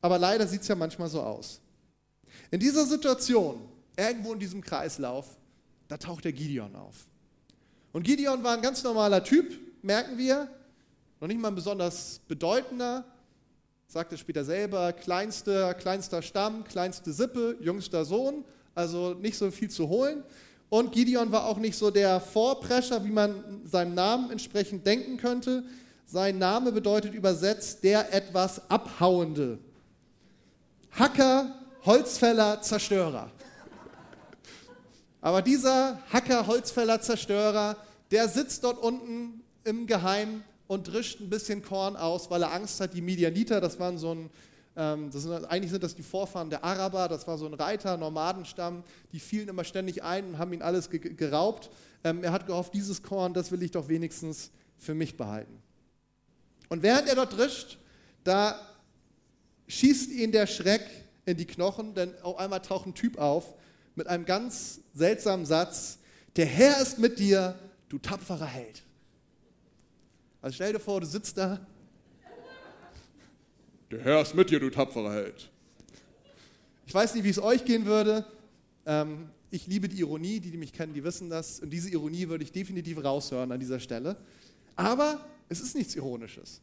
aber 0.00 0.18
leider 0.18 0.46
sieht 0.46 0.62
es 0.62 0.68
ja 0.68 0.74
manchmal 0.74 1.08
so 1.08 1.22
aus. 1.22 1.60
In 2.50 2.60
dieser 2.60 2.86
Situation 2.86 3.71
irgendwo 3.96 4.32
in 4.32 4.38
diesem 4.38 4.60
Kreislauf, 4.60 5.36
da 5.88 5.96
taucht 5.96 6.24
der 6.24 6.32
Gideon 6.32 6.74
auf. 6.74 7.06
Und 7.92 8.04
Gideon 8.04 8.42
war 8.42 8.54
ein 8.54 8.62
ganz 8.62 8.82
normaler 8.82 9.22
Typ, 9.22 9.58
merken 9.82 10.16
wir, 10.16 10.48
noch 11.20 11.28
nicht 11.28 11.40
mal 11.40 11.48
ein 11.48 11.54
besonders 11.54 12.20
bedeutender, 12.26 13.04
sagt 13.86 14.12
er 14.12 14.18
später 14.18 14.44
selber, 14.44 14.92
kleinster, 14.92 15.74
kleinster 15.74 16.22
Stamm, 16.22 16.64
kleinste 16.64 17.12
Sippe, 17.12 17.56
jüngster 17.60 18.04
Sohn, 18.04 18.44
also 18.74 19.14
nicht 19.14 19.36
so 19.36 19.50
viel 19.50 19.70
zu 19.70 19.88
holen. 19.88 20.24
Und 20.70 20.92
Gideon 20.92 21.30
war 21.30 21.44
auch 21.44 21.58
nicht 21.58 21.76
so 21.76 21.90
der 21.90 22.18
Vorprescher, 22.18 23.04
wie 23.04 23.10
man 23.10 23.60
seinem 23.66 23.94
Namen 23.94 24.30
entsprechend 24.30 24.86
denken 24.86 25.18
könnte. 25.18 25.64
Sein 26.06 26.38
Name 26.38 26.72
bedeutet 26.72 27.12
übersetzt 27.12 27.84
der 27.84 28.14
etwas 28.14 28.70
Abhauende. 28.70 29.58
Hacker, 30.92 31.54
Holzfäller, 31.84 32.62
Zerstörer. 32.62 33.30
Aber 35.22 35.40
dieser 35.40 36.00
Hacker, 36.12 36.48
Holzfäller, 36.48 37.00
Zerstörer, 37.00 37.76
der 38.10 38.28
sitzt 38.28 38.64
dort 38.64 38.82
unten 38.82 39.40
im 39.62 39.86
Geheim 39.86 40.42
und 40.66 40.88
drischt 40.88 41.20
ein 41.20 41.30
bisschen 41.30 41.62
Korn 41.62 41.94
aus, 41.94 42.28
weil 42.28 42.42
er 42.42 42.52
Angst 42.52 42.80
hat, 42.80 42.92
die 42.92 43.00
Midianiter, 43.00 43.60
das 43.60 43.78
waren 43.78 43.98
so 43.98 44.16
ein, 44.16 44.30
ähm, 44.74 45.12
sind, 45.12 45.44
eigentlich 45.44 45.70
sind 45.70 45.84
das 45.84 45.94
die 45.94 46.02
Vorfahren 46.02 46.50
der 46.50 46.64
Araber, 46.64 47.06
das 47.06 47.24
war 47.28 47.38
so 47.38 47.46
ein 47.46 47.54
Reiter, 47.54 47.96
Nomadenstamm, 47.96 48.82
die 49.12 49.20
fielen 49.20 49.48
immer 49.48 49.62
ständig 49.62 50.02
ein 50.02 50.30
und 50.30 50.38
haben 50.38 50.52
ihn 50.52 50.62
alles 50.62 50.90
ge 50.90 50.98
geraubt. 50.98 51.70
Ähm, 52.02 52.24
er 52.24 52.32
hat 52.32 52.48
gehofft, 52.48 52.74
dieses 52.74 53.00
Korn, 53.00 53.32
das 53.32 53.52
will 53.52 53.62
ich 53.62 53.70
doch 53.70 53.88
wenigstens 53.88 54.50
für 54.76 54.94
mich 54.94 55.16
behalten. 55.16 55.62
Und 56.68 56.82
während 56.82 57.08
er 57.08 57.14
dort 57.14 57.36
drischt, 57.36 57.78
da 58.24 58.58
schießt 59.68 60.10
ihn 60.10 60.32
der 60.32 60.48
Schreck 60.48 60.84
in 61.26 61.36
die 61.36 61.46
Knochen, 61.46 61.94
denn 61.94 62.12
auf 62.22 62.38
einmal 62.38 62.60
taucht 62.60 62.86
ein 62.86 62.94
Typ 62.94 63.18
auf 63.18 63.54
mit 63.94 64.06
einem 64.06 64.24
ganz 64.24 64.80
seltsamen 64.94 65.46
Satz, 65.46 65.98
der 66.36 66.46
Herr 66.46 66.80
ist 66.80 66.98
mit 66.98 67.18
dir, 67.18 67.58
du 67.88 67.98
tapferer 67.98 68.46
Held. 68.46 68.82
Also 70.40 70.54
stell 70.54 70.72
dir 70.72 70.80
vor, 70.80 71.00
du 71.00 71.06
sitzt 71.06 71.38
da. 71.38 71.60
Der 73.90 74.00
Herr 74.00 74.22
ist 74.22 74.34
mit 74.34 74.50
dir, 74.50 74.58
du 74.58 74.70
tapferer 74.70 75.12
Held. 75.12 75.50
Ich 76.86 76.94
weiß 76.94 77.14
nicht, 77.14 77.24
wie 77.24 77.30
es 77.30 77.38
euch 77.38 77.64
gehen 77.64 77.84
würde. 77.84 78.24
Ähm, 78.86 79.28
ich 79.50 79.66
liebe 79.66 79.88
die 79.88 80.00
Ironie, 80.00 80.40
die, 80.40 80.50
die 80.50 80.56
mich 80.56 80.72
kennen, 80.72 80.94
die 80.94 81.04
wissen 81.04 81.28
das. 81.28 81.60
Und 81.60 81.70
diese 81.70 81.90
Ironie 81.90 82.28
würde 82.28 82.42
ich 82.42 82.52
definitiv 82.52 83.04
raushören 83.04 83.52
an 83.52 83.60
dieser 83.60 83.78
Stelle. 83.78 84.16
Aber 84.74 85.24
es 85.48 85.60
ist 85.60 85.76
nichts 85.76 85.94
Ironisches. 85.94 86.62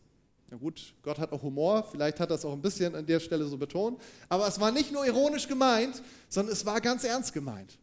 Na 0.51 0.57
gut, 0.57 0.93
Gott 1.03 1.19
hat 1.19 1.31
auch 1.31 1.43
Humor, 1.43 1.87
vielleicht 1.91 2.19
hat 2.19 2.31
er 2.31 2.35
es 2.35 2.45
auch 2.45 2.53
ein 2.53 2.61
bisschen 2.61 2.95
an 2.95 3.05
der 3.05 3.19
Stelle 3.19 3.45
so 3.45 3.57
betont. 3.57 4.01
Aber 4.27 4.47
es 4.47 4.59
war 4.59 4.71
nicht 4.71 4.91
nur 4.91 5.05
ironisch 5.05 5.47
gemeint, 5.47 6.01
sondern 6.27 6.53
es 6.53 6.65
war 6.65 6.81
ganz 6.81 7.03
ernst 7.03 7.33
gemeint. 7.33 7.77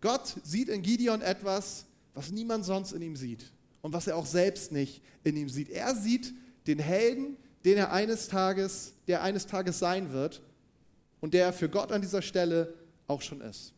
Gott 0.00 0.34
sieht 0.42 0.68
in 0.68 0.82
Gideon 0.82 1.20
etwas, 1.20 1.84
was 2.14 2.30
niemand 2.30 2.64
sonst 2.64 2.92
in 2.92 3.02
ihm 3.02 3.16
sieht 3.16 3.52
und 3.82 3.92
was 3.92 4.06
er 4.06 4.16
auch 4.16 4.26
selbst 4.26 4.72
nicht 4.72 5.02
in 5.22 5.36
ihm 5.36 5.48
sieht. 5.48 5.70
Er 5.70 5.94
sieht 5.94 6.32
den 6.66 6.78
Helden, 6.78 7.36
den 7.64 7.76
er 7.76 7.92
eines 7.92 8.28
Tages, 8.28 8.94
der 9.06 9.22
eines 9.22 9.46
Tages 9.46 9.78
sein 9.78 10.12
wird 10.12 10.42
und 11.20 11.34
der 11.34 11.52
für 11.52 11.68
Gott 11.68 11.92
an 11.92 12.00
dieser 12.00 12.22
Stelle 12.22 12.74
auch 13.06 13.22
schon 13.22 13.40
ist. 13.42 13.74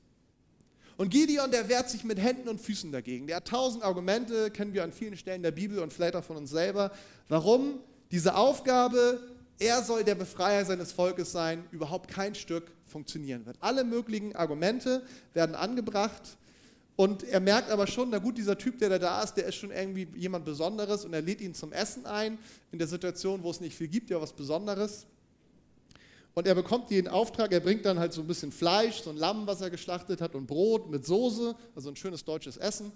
Und 1.03 1.11
Gideon, 1.11 1.51
der 1.51 1.69
wehrt 1.69 1.91
sich 1.91 2.05
mit 2.05 2.21
Händen 2.21 2.49
und 2.49 2.61
Füßen 2.61 2.93
dagegen. 2.93 3.27
Der 3.27 3.35
hat 3.39 3.49
tausend 3.49 3.83
Argumente, 3.83 4.53
kennen 4.53 4.73
wir 4.73 4.85
an 4.85 4.93
vielen 4.93 5.17
Stellen 5.17 5.43
der 5.43 5.51
Bibel 5.51 5.81
und 5.81 5.93
vielleicht 5.93 6.15
auch 6.15 6.23
von 6.23 6.37
uns 6.37 6.51
selber, 6.51 6.93
warum 7.29 7.81
diese 8.13 8.37
Aufgabe, 8.37 9.19
er 9.59 9.83
soll 9.83 10.05
der 10.05 10.15
Befreier 10.15 10.65
seines 10.65 10.93
Volkes 10.93 11.33
sein, 11.33 11.65
überhaupt 11.73 12.09
kein 12.09 12.37
Stück 12.37 12.71
funktionieren 12.85 13.45
wird. 13.47 13.57
Alle 13.59 13.83
möglichen 13.83 14.37
Argumente 14.37 15.03
werden 15.35 15.57
angebracht 15.57 16.37
und 16.95 17.25
er 17.25 17.41
merkt 17.41 17.73
aber 17.73 17.89
schon, 17.89 18.11
na 18.11 18.19
gut, 18.19 18.39
dieser 18.39 18.57
Typ, 18.57 18.79
der 18.79 18.97
da 19.01 19.25
ist, 19.25 19.35
der 19.35 19.47
ist 19.47 19.57
schon 19.57 19.73
irgendwie 19.73 20.07
jemand 20.15 20.45
Besonderes 20.45 21.05
und 21.05 21.13
er 21.15 21.23
lädt 21.23 21.41
ihn 21.41 21.53
zum 21.53 21.73
Essen 21.73 22.07
ein, 22.07 22.39
in 22.71 22.79
der 22.79 22.87
Situation, 22.87 23.43
wo 23.43 23.51
es 23.51 23.61
nicht 23.61 23.75
viel 23.75 23.89
gibt, 23.89 24.09
ja 24.11 24.21
was 24.21 24.33
Besonderes. 24.33 25.07
Und 26.35 26.47
er 26.47 26.55
bekommt 26.55 26.91
den 26.91 27.09
Auftrag, 27.09 27.53
er 27.53 27.61
bringt 27.61 27.85
dann 27.85 27.99
halt 27.99 28.13
so 28.13 28.23
ein 28.23 28.27
bisschen 28.27 28.53
Fleisch, 28.53 29.03
so 29.03 29.11
ein 29.11 29.17
Lamm, 29.17 29.47
was 29.47 29.61
er 29.61 29.71
geschlachtet 29.71 30.21
hat, 30.21 30.35
und 30.35 30.47
Brot 30.47 30.91
mit 30.91 31.05
Soße, 31.05 31.55
also 31.75 31.91
ein 31.91 31.97
schönes 31.97 32.25
deutsches 32.25 32.57
Essen, 32.57 32.91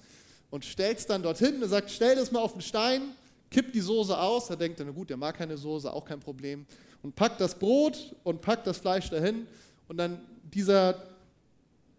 und 0.51 0.65
stellt 0.65 0.99
es 0.99 1.07
dann 1.07 1.23
dorthin. 1.23 1.63
Und 1.63 1.69
sagt, 1.69 1.91
stell 1.91 2.17
das 2.17 2.33
mal 2.33 2.41
auf 2.41 2.53
den 2.53 2.63
Stein, 2.63 3.03
kippt 3.51 3.75
die 3.75 3.81
Soße 3.81 4.19
aus, 4.19 4.49
er 4.49 4.57
denkt, 4.57 4.81
na 4.83 4.91
gut, 4.91 5.11
der 5.11 5.17
mag 5.17 5.37
keine 5.37 5.57
Soße, 5.57 5.93
auch 5.93 6.05
kein 6.05 6.21
Problem, 6.21 6.65
und 7.03 7.15
packt 7.15 7.41
das 7.41 7.55
Brot 7.55 8.17
und 8.25 8.41
packt 8.41 8.67
das 8.67 8.79
Fleisch 8.79 9.11
dahin, 9.11 9.47
und 9.89 9.99
dann 9.99 10.19
dieser 10.43 10.97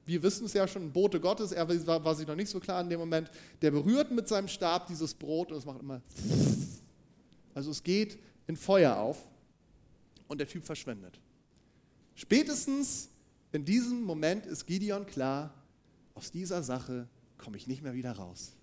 wir 0.08 0.24
wissen 0.24 0.46
es 0.46 0.54
ja 0.54 0.66
schon, 0.68 0.90
Bote 0.92 1.20
Gottes, 1.20 1.52
er 1.52 1.68
war, 1.68 2.04
war, 2.04 2.16
sich 2.16 2.26
noch 2.26 2.36
nicht 2.36 2.50
so 2.50 2.62
klar 2.62 2.80
in 2.82 2.90
dem 2.90 3.00
Moment, 3.00 3.30
der 3.62 3.72
berührt 3.72 4.10
mit 4.10 4.28
seinem 4.28 4.48
Stab 4.48 4.88
dieses 4.88 5.14
Brot 5.14 5.52
und 5.52 5.58
es 5.58 5.66
macht 5.66 5.82
immer. 5.82 6.02
Also 7.54 7.72
es 7.72 7.82
geht 7.82 8.20
in 8.46 8.56
Feuer 8.56 8.96
auf 8.96 9.18
und 10.28 10.38
der 10.38 10.48
Typ 10.48 10.64
verschwendet. 10.64 11.20
Spätestens 12.18 13.10
in 13.52 13.64
diesem 13.64 14.02
Moment 14.02 14.48
ist 14.48 14.66
Gideon 14.66 15.06
klar, 15.06 15.54
aus 16.16 16.32
dieser 16.32 16.64
Sache 16.64 17.08
komme 17.38 17.58
ich 17.58 17.68
nicht 17.68 17.84
mehr 17.84 17.94
wieder 17.94 18.12
raus. 18.14 18.54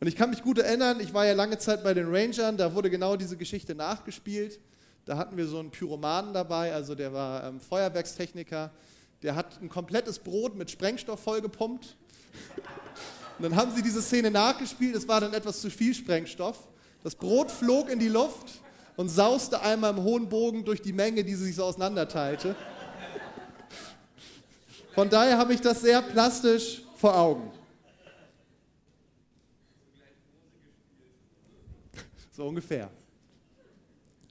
Und 0.00 0.08
ich 0.08 0.16
kann 0.16 0.30
mich 0.30 0.42
gut 0.42 0.58
erinnern, 0.58 0.98
ich 0.98 1.14
war 1.14 1.24
ja 1.26 1.34
lange 1.34 1.58
Zeit 1.58 1.84
bei 1.84 1.94
den 1.94 2.12
Rangern, 2.12 2.56
da 2.56 2.74
wurde 2.74 2.90
genau 2.90 3.14
diese 3.14 3.36
Geschichte 3.36 3.76
nachgespielt. 3.76 4.58
Da 5.04 5.16
hatten 5.16 5.36
wir 5.36 5.46
so 5.46 5.60
einen 5.60 5.70
Pyromanen 5.70 6.34
dabei, 6.34 6.74
also 6.74 6.96
der 6.96 7.12
war 7.12 7.44
ähm, 7.44 7.60
Feuerwerkstechniker. 7.60 8.72
Der 9.22 9.36
hat 9.36 9.62
ein 9.62 9.68
komplettes 9.68 10.18
Brot 10.18 10.56
mit 10.56 10.72
Sprengstoff 10.72 11.20
vollgepumpt. 11.20 11.96
Und 13.38 13.44
dann 13.44 13.54
haben 13.54 13.72
sie 13.76 13.82
diese 13.82 14.02
Szene 14.02 14.32
nachgespielt. 14.32 14.96
Es 14.96 15.06
war 15.06 15.20
dann 15.20 15.34
etwas 15.34 15.60
zu 15.60 15.70
viel 15.70 15.94
Sprengstoff. 15.94 16.66
Das 17.04 17.14
Brot 17.14 17.52
flog 17.52 17.88
in 17.88 18.00
die 18.00 18.08
Luft 18.08 18.60
und 18.96 19.08
sauste 19.08 19.60
einmal 19.60 19.92
im 19.92 20.02
hohen 20.02 20.28
Bogen 20.28 20.64
durch 20.64 20.82
die 20.82 20.92
Menge, 20.92 21.24
die 21.24 21.34
sich 21.34 21.56
so 21.56 21.64
auseinanderteilte. 21.64 22.54
Von 24.94 25.08
daher 25.08 25.38
habe 25.38 25.54
ich 25.54 25.60
das 25.60 25.80
sehr 25.80 26.02
plastisch 26.02 26.82
vor 26.96 27.16
Augen. 27.16 27.52
So 32.32 32.46
ungefähr. 32.46 32.90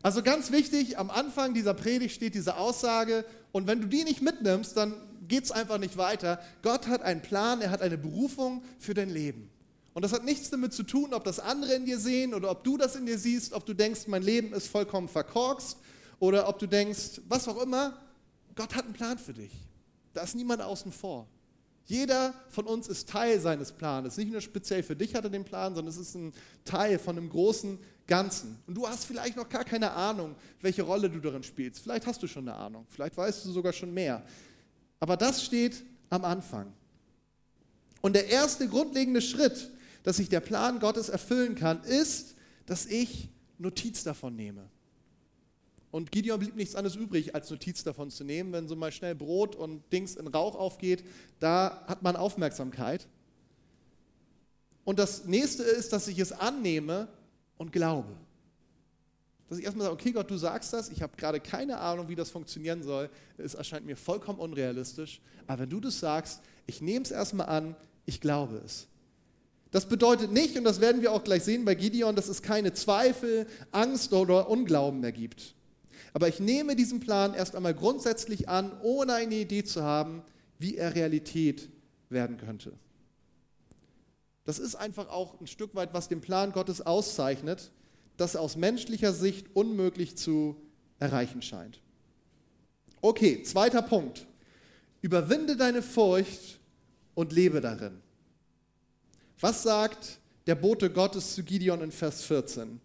Also 0.01 0.23
ganz 0.23 0.51
wichtig, 0.51 0.97
am 0.97 1.09
Anfang 1.09 1.53
dieser 1.53 1.73
Predigt 1.73 2.15
steht 2.15 2.33
diese 2.33 2.57
Aussage, 2.57 3.25
und 3.51 3.67
wenn 3.67 3.81
du 3.81 3.87
die 3.87 4.03
nicht 4.03 4.21
mitnimmst, 4.21 4.77
dann 4.77 4.93
geht 5.27 5.45
es 5.45 5.51
einfach 5.51 5.77
nicht 5.77 5.97
weiter. 5.97 6.39
Gott 6.61 6.87
hat 6.87 7.01
einen 7.01 7.21
Plan, 7.21 7.61
er 7.61 7.71
hat 7.71 7.81
eine 7.81 7.97
Berufung 7.97 8.63
für 8.77 8.93
dein 8.93 9.09
Leben. 9.09 9.49
Und 9.99 10.03
das 10.03 10.13
hat 10.13 10.23
nichts 10.23 10.49
damit 10.49 10.71
zu 10.71 10.83
tun, 10.83 11.13
ob 11.13 11.25
das 11.25 11.41
andere 11.41 11.73
in 11.73 11.83
dir 11.83 11.99
sehen 11.99 12.33
oder 12.33 12.51
ob 12.51 12.63
du 12.63 12.77
das 12.77 12.95
in 12.95 13.05
dir 13.05 13.19
siehst, 13.19 13.51
ob 13.51 13.65
du 13.65 13.73
denkst, 13.73 14.07
mein 14.07 14.23
Leben 14.23 14.53
ist 14.53 14.67
vollkommen 14.67 15.09
verkorkst 15.09 15.75
oder 16.19 16.47
ob 16.47 16.57
du 16.57 16.67
denkst, 16.67 17.19
was 17.27 17.49
auch 17.49 17.61
immer. 17.61 17.99
Gott 18.55 18.75
hat 18.75 18.85
einen 18.85 18.93
Plan 18.93 19.19
für 19.19 19.33
dich. 19.33 19.51
Da 20.13 20.21
ist 20.21 20.35
niemand 20.35 20.61
außen 20.61 20.93
vor. 20.93 21.27
Jeder 21.83 22.33
von 22.47 22.65
uns 22.65 22.87
ist 22.87 23.09
Teil 23.09 23.41
seines 23.41 23.73
Planes. 23.73 24.15
Nicht 24.15 24.31
nur 24.31 24.39
speziell 24.39 24.83
für 24.83 24.95
dich 24.95 25.15
hat 25.15 25.25
er 25.25 25.29
den 25.29 25.43
Plan, 25.43 25.75
sondern 25.75 25.93
es 25.93 25.99
ist 25.99 26.15
ein 26.15 26.31
Teil 26.63 26.97
von 26.97 27.17
einem 27.17 27.29
großen 27.29 27.77
Ganzen. 28.07 28.57
Und 28.67 28.75
du 28.75 28.87
hast 28.87 29.03
vielleicht 29.03 29.35
noch 29.35 29.49
gar 29.49 29.65
keine 29.65 29.91
Ahnung, 29.91 30.33
welche 30.61 30.83
Rolle 30.83 31.09
du 31.09 31.19
darin 31.19 31.43
spielst. 31.43 31.81
Vielleicht 31.81 32.07
hast 32.07 32.23
du 32.23 32.27
schon 32.27 32.47
eine 32.47 32.57
Ahnung, 32.57 32.85
vielleicht 32.89 33.17
weißt 33.17 33.43
du 33.43 33.51
sogar 33.51 33.73
schon 33.73 33.93
mehr. 33.93 34.23
Aber 35.01 35.17
das 35.17 35.43
steht 35.43 35.83
am 36.09 36.23
Anfang. 36.23 36.71
Und 37.99 38.15
der 38.15 38.29
erste 38.29 38.65
grundlegende 38.69 39.21
Schritt, 39.21 39.69
dass 40.03 40.17
sich 40.17 40.29
der 40.29 40.39
Plan 40.39 40.79
Gottes 40.79 41.09
erfüllen 41.09 41.55
kann, 41.55 41.83
ist, 41.83 42.35
dass 42.65 42.85
ich 42.85 43.29
Notiz 43.57 44.03
davon 44.03 44.35
nehme. 44.35 44.69
Und 45.91 46.11
Gideon 46.11 46.39
blieb 46.39 46.55
nichts 46.55 46.75
anderes 46.75 46.95
übrig, 46.95 47.33
als 47.33 47.49
Notiz 47.49 47.83
davon 47.83 48.11
zu 48.11 48.23
nehmen. 48.23 48.53
Wenn 48.53 48.67
so 48.67 48.75
mal 48.75 48.91
schnell 48.91 49.15
Brot 49.15 49.55
und 49.55 49.81
Dings 49.91 50.15
in 50.15 50.27
Rauch 50.27 50.55
aufgeht, 50.55 51.03
da 51.39 51.83
hat 51.87 52.03
man 52.03 52.15
Aufmerksamkeit. 52.15 53.07
Und 54.83 54.99
das 54.99 55.25
nächste 55.25 55.63
ist, 55.63 55.93
dass 55.93 56.07
ich 56.07 56.19
es 56.19 56.31
annehme 56.31 57.07
und 57.57 57.71
glaube. 57.71 58.15
Dass 59.47 59.57
ich 59.57 59.65
erstmal 59.65 59.85
sage, 59.85 59.95
okay 59.95 60.11
Gott, 60.11 60.29
du 60.29 60.37
sagst 60.37 60.73
das, 60.73 60.89
ich 60.89 61.01
habe 61.01 61.17
gerade 61.17 61.39
keine 61.39 61.79
Ahnung, 61.79 62.07
wie 62.07 62.15
das 62.15 62.29
funktionieren 62.29 62.83
soll, 62.83 63.09
es 63.37 63.55
erscheint 63.55 63.85
mir 63.85 63.97
vollkommen 63.97 64.39
unrealistisch, 64.39 65.21
aber 65.47 65.63
wenn 65.63 65.69
du 65.71 65.79
das 65.79 65.99
sagst, 65.99 66.41
ich 66.67 66.81
nehme 66.81 67.03
es 67.03 67.09
erstmal 67.09 67.49
an, 67.49 67.75
ich 68.05 68.21
glaube 68.21 68.61
es. 68.63 68.87
Das 69.71 69.87
bedeutet 69.87 70.31
nicht, 70.31 70.57
und 70.57 70.63
das 70.63 70.81
werden 70.81 71.01
wir 71.01 71.11
auch 71.11 71.23
gleich 71.23 71.43
sehen 71.43 71.63
bei 71.63 71.75
Gideon, 71.75 72.15
dass 72.15 72.27
es 72.27 72.41
keine 72.41 72.73
Zweifel, 72.73 73.45
Angst 73.71 74.13
oder 74.13 74.49
Unglauben 74.49 74.99
mehr 74.99 75.11
gibt. 75.11 75.53
Aber 76.13 76.27
ich 76.27 76.39
nehme 76.39 76.75
diesen 76.75 76.99
Plan 76.99 77.35
erst 77.35 77.55
einmal 77.55 77.75
grundsätzlich 77.75 78.49
an, 78.49 78.71
ohne 78.81 79.13
eine 79.13 79.35
Idee 79.35 79.63
zu 79.63 79.83
haben, 79.83 80.23
wie 80.57 80.75
er 80.75 80.95
Realität 80.95 81.69
werden 82.09 82.37
könnte. 82.37 82.73
Das 84.45 84.57
ist 84.57 84.73
einfach 84.73 85.09
auch 85.09 85.39
ein 85.39 85.45
Stück 85.45 85.75
weit, 85.75 85.93
was 85.93 86.07
den 86.07 86.21
Plan 86.21 86.51
Gottes 86.51 86.81
auszeichnet, 86.81 87.71
das 88.17 88.35
aus 88.35 88.57
menschlicher 88.57 89.13
Sicht 89.13 89.55
unmöglich 89.55 90.17
zu 90.17 90.59
erreichen 90.97 91.43
scheint. 91.43 91.79
Okay, 93.01 93.43
zweiter 93.43 93.83
Punkt. 93.83 94.25
Überwinde 95.01 95.55
deine 95.55 95.83
Furcht 95.83 96.59
und 97.13 97.31
lebe 97.31 97.61
darin. 97.61 98.01
Was 99.39 99.63
sagt 99.63 100.19
der 100.47 100.55
Bote 100.55 100.89
Gottes 100.89 101.35
zu 101.35 101.43
Gideon 101.43 101.81
in 101.81 101.91
Vers 101.91 102.23
14? 102.23 102.79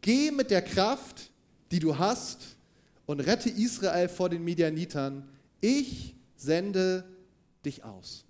Geh 0.00 0.30
mit 0.30 0.50
der 0.50 0.62
Kraft, 0.62 1.30
die 1.70 1.78
du 1.78 1.96
hast, 1.96 2.56
und 3.06 3.20
rette 3.20 3.50
Israel 3.50 4.08
vor 4.08 4.28
den 4.28 4.44
Medianitern. 4.44 5.28
Ich 5.60 6.14
sende 6.36 7.04
dich 7.64 7.84
aus. 7.84 8.24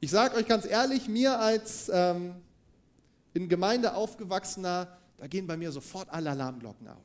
Ich 0.00 0.10
sage 0.10 0.36
euch 0.36 0.46
ganz 0.46 0.66
ehrlich, 0.66 1.08
mir 1.08 1.38
als 1.38 1.90
ähm, 1.92 2.34
in 3.32 3.48
Gemeinde 3.48 3.94
aufgewachsener, 3.94 4.98
da 5.16 5.26
gehen 5.26 5.46
bei 5.46 5.56
mir 5.56 5.72
sofort 5.72 6.10
alle 6.10 6.30
Alarmglocken 6.30 6.88
auf. 6.88 7.04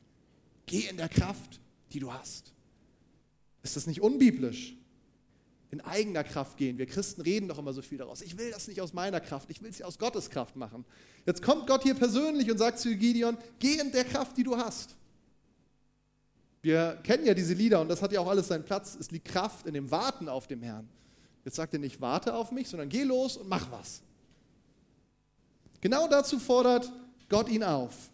Geh 0.66 0.86
in 0.88 0.96
der 0.96 1.08
Kraft, 1.08 1.60
die 1.92 2.00
du 2.00 2.12
hast. 2.12 2.52
Ist 3.62 3.76
das 3.76 3.86
nicht 3.86 4.00
unbiblisch? 4.00 4.76
In 5.70 5.80
eigener 5.80 6.24
Kraft 6.24 6.56
gehen. 6.56 6.78
Wir 6.78 6.86
Christen 6.86 7.20
reden 7.20 7.48
doch 7.48 7.58
immer 7.58 7.72
so 7.72 7.80
viel 7.80 7.98
daraus. 7.98 8.22
Ich 8.22 8.36
will 8.36 8.50
das 8.50 8.66
nicht 8.66 8.80
aus 8.80 8.92
meiner 8.92 9.20
Kraft, 9.20 9.50
ich 9.50 9.62
will 9.62 9.70
es 9.70 9.78
ja 9.78 9.86
aus 9.86 9.98
Gottes 9.98 10.28
Kraft 10.28 10.56
machen. 10.56 10.84
Jetzt 11.26 11.42
kommt 11.42 11.66
Gott 11.68 11.84
hier 11.84 11.94
persönlich 11.94 12.50
und 12.50 12.58
sagt 12.58 12.80
zu 12.80 12.94
Gideon, 12.96 13.38
geh 13.60 13.78
in 13.78 13.92
der 13.92 14.04
Kraft, 14.04 14.36
die 14.36 14.42
du 14.42 14.56
hast. 14.56 14.96
Wir 16.62 16.98
kennen 17.04 17.24
ja 17.24 17.34
diese 17.34 17.54
Lieder 17.54 17.80
und 17.80 17.88
das 17.88 18.02
hat 18.02 18.12
ja 18.12 18.20
auch 18.20 18.28
alles 18.28 18.48
seinen 18.48 18.64
Platz. 18.64 18.96
Es 18.98 19.10
liegt 19.10 19.26
Kraft 19.26 19.66
in 19.66 19.74
dem 19.74 19.90
Warten 19.90 20.28
auf 20.28 20.46
dem 20.46 20.62
Herrn. 20.62 20.88
Jetzt 21.44 21.56
sagt 21.56 21.72
er 21.72 21.80
nicht, 21.80 22.00
warte 22.00 22.34
auf 22.34 22.52
mich, 22.52 22.68
sondern 22.68 22.88
geh 22.88 23.04
los 23.04 23.36
und 23.36 23.48
mach 23.48 23.70
was. 23.70 24.02
Genau 25.80 26.06
dazu 26.08 26.38
fordert 26.38 26.92
Gott 27.28 27.48
ihn 27.48 27.62
auf. 27.62 28.10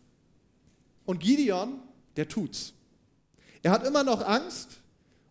Und 1.05 1.21
Gideon, 1.21 1.81
der 2.17 2.29
tut's. 2.29 2.73
Er 3.63 3.73
hat 3.73 3.85
immer 3.85 4.05
noch 4.05 4.25
Angst 4.25 4.81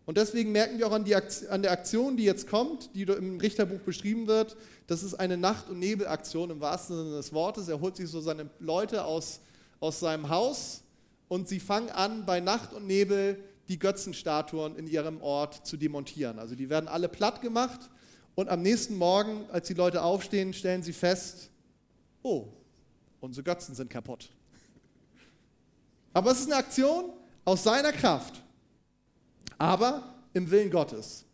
und 0.06 0.16
deswegen 0.16 0.52
merken 0.52 0.78
wir 0.78 0.86
auch 0.86 0.92
an, 0.92 1.04
die, 1.04 1.14
an 1.14 1.62
der 1.62 1.72
Aktion, 1.72 2.16
die 2.16 2.22
jetzt 2.22 2.48
kommt, 2.48 2.94
die 2.94 3.02
im 3.02 3.38
Richterbuch 3.40 3.80
beschrieben 3.80 4.28
wird, 4.28 4.56
das 4.86 5.02
ist 5.02 5.14
eine 5.14 5.36
Nacht- 5.36 5.68
und 5.68 5.80
Nebelaktion 5.80 6.50
im 6.50 6.60
wahrsten 6.60 6.96
Sinne 6.96 7.16
des 7.16 7.32
Wortes. 7.32 7.66
Er 7.66 7.80
holt 7.80 7.96
sich 7.96 8.08
so 8.08 8.20
seine 8.20 8.48
Leute 8.60 9.04
aus, 9.04 9.40
aus 9.80 9.98
seinem 9.98 10.28
Haus 10.28 10.82
und 11.26 11.48
sie 11.48 11.58
fangen 11.58 11.90
an, 11.90 12.24
bei 12.24 12.38
Nacht 12.38 12.72
und 12.72 12.86
Nebel 12.86 13.42
die 13.68 13.80
Götzenstatuen 13.80 14.76
in 14.76 14.86
ihrem 14.86 15.20
Ort 15.22 15.66
zu 15.66 15.76
demontieren. 15.76 16.38
Also 16.38 16.54
die 16.54 16.70
werden 16.70 16.86
alle 16.86 17.08
platt 17.08 17.40
gemacht 17.40 17.90
und 18.36 18.48
am 18.48 18.62
nächsten 18.62 18.96
Morgen, 18.96 19.44
als 19.50 19.66
die 19.66 19.74
Leute 19.74 20.02
aufstehen, 20.02 20.52
stellen 20.52 20.84
sie 20.84 20.92
fest, 20.92 21.50
oh, 22.22 22.46
unsere 23.20 23.42
Götzen 23.42 23.74
sind 23.74 23.90
kaputt. 23.90 24.30
Aber 26.12 26.30
es 26.30 26.40
ist 26.40 26.46
eine 26.46 26.56
Aktion 26.56 27.10
aus 27.44 27.64
seiner 27.64 27.92
Kraft, 27.92 28.40
aber 29.58 30.14
im 30.34 30.50
Willen 30.50 30.70
Gottes. 30.70 31.24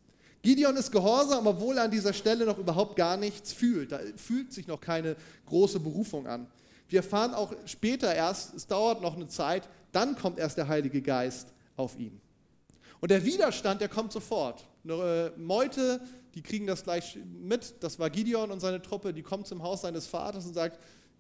Gideon 0.43 0.77
ist 0.77 0.91
gehorsam, 0.91 1.47
obwohl 1.47 1.79
er 1.79 1.85
an 1.85 1.91
dieser 1.91 2.13
Stelle 2.13 2.45
noch 2.45 2.59
überhaupt 2.59 2.97
gar 2.97 3.17
nichts 3.17 3.53
fühlt. 3.53 3.93
Da 3.93 4.01
fühlt 4.17 4.53
sich 4.53 4.67
noch 4.67 4.81
keine 4.81 5.17
große 5.47 5.79
Berufung 5.79 6.27
an. 6.27 6.49
Wir 6.89 6.99
erfahren 6.99 7.33
auch 7.33 7.55
später 7.65 8.13
erst, 8.15 8.55
es 8.55 8.67
dauert 8.67 9.01
noch 9.01 9.15
eine 9.15 9.29
Zeit, 9.29 9.69
dann 9.93 10.17
kommt 10.17 10.39
erst 10.39 10.59
der 10.59 10.69
Heilige 10.69 11.01
Geist 11.01 11.49
auf 11.77 11.99
ihn. 11.99 12.21
Und 13.01 13.11
der 13.11 13.25
Widerstand, 13.25 13.81
der 13.81 13.89
kommt 13.89 14.13
sofort. 14.13 14.67
Eine 14.85 15.33
äh, 15.35 15.41
Meute, 15.41 16.01
die 16.35 16.43
kriegen 16.43 16.67
das 16.67 16.83
gleich 16.83 17.19
mit, 17.25 17.83
das 17.83 17.99
war 17.99 18.11
Gideon 18.11 18.51
und 18.51 18.61
seine 18.61 18.83
Truppe, 18.83 19.13
die 19.13 19.23
kommt 19.23 19.47
zum 19.47 19.63
Haus 19.63 19.83
seines 19.83 20.07
Vaters 20.07 20.45
und 20.45 20.55
sagt, 20.55 20.79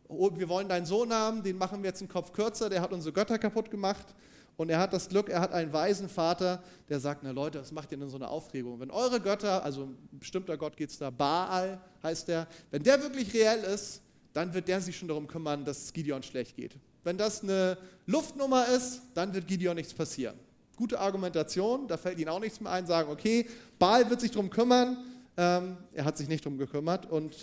oh, 0.08 0.30
wir 0.34 0.48
wollen 0.48 0.68
deinen 0.68 0.86
Sohn 0.86 1.12
haben, 1.12 1.42
den 1.42 1.58
machen 1.58 1.82
wir 1.82 1.88
jetzt 1.88 2.00
einen 2.00 2.08
Kopf 2.08 2.32
kürzer, 2.32 2.68
der 2.68 2.80
hat 2.80 2.92
unsere 2.92 3.12
Götter 3.12 3.38
kaputt 3.38 3.70
gemacht. 3.70 4.14
Und 4.62 4.68
er 4.68 4.78
hat 4.78 4.92
das 4.92 5.08
Glück, 5.08 5.28
er 5.28 5.40
hat 5.40 5.52
einen 5.52 5.72
weisen 5.72 6.08
Vater, 6.08 6.62
der 6.88 7.00
sagt, 7.00 7.24
na 7.24 7.32
Leute, 7.32 7.60
was 7.60 7.72
macht 7.72 7.90
ihr 7.90 7.98
denn 7.98 8.08
so 8.08 8.14
eine 8.14 8.28
Aufregung? 8.28 8.78
Wenn 8.78 8.92
eure 8.92 9.18
Götter, 9.18 9.64
also 9.64 9.86
ein 9.86 9.98
bestimmter 10.12 10.56
Gott 10.56 10.76
geht 10.76 10.90
es 10.90 10.98
da, 10.98 11.10
Baal 11.10 11.80
heißt 12.00 12.28
der, 12.28 12.46
wenn 12.70 12.84
der 12.84 13.02
wirklich 13.02 13.34
reell 13.34 13.58
ist, 13.64 14.02
dann 14.32 14.54
wird 14.54 14.68
der 14.68 14.80
sich 14.80 14.96
schon 14.96 15.08
darum 15.08 15.26
kümmern, 15.26 15.64
dass 15.64 15.82
es 15.82 15.92
Gideon 15.92 16.22
schlecht 16.22 16.54
geht. 16.54 16.76
Wenn 17.02 17.18
das 17.18 17.42
eine 17.42 17.76
Luftnummer 18.06 18.68
ist, 18.68 19.02
dann 19.14 19.34
wird 19.34 19.48
Gideon 19.48 19.74
nichts 19.74 19.92
passieren. 19.92 20.36
Gute 20.76 21.00
Argumentation, 21.00 21.88
da 21.88 21.96
fällt 21.96 22.20
ihnen 22.20 22.28
auch 22.28 22.38
nichts 22.38 22.60
mehr 22.60 22.70
ein, 22.70 22.86
sagen, 22.86 23.10
okay, 23.10 23.48
Baal 23.80 24.08
wird 24.10 24.20
sich 24.20 24.30
darum 24.30 24.48
kümmern, 24.48 24.96
ähm, 25.36 25.76
er 25.92 26.04
hat 26.04 26.16
sich 26.16 26.28
nicht 26.28 26.46
darum 26.46 26.56
gekümmert 26.56 27.10
und 27.10 27.34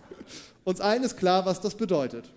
uns 0.64 0.80
allen 0.80 1.02
ist 1.02 1.18
klar, 1.18 1.44
was 1.44 1.60
das 1.60 1.74
bedeutet. 1.74 2.30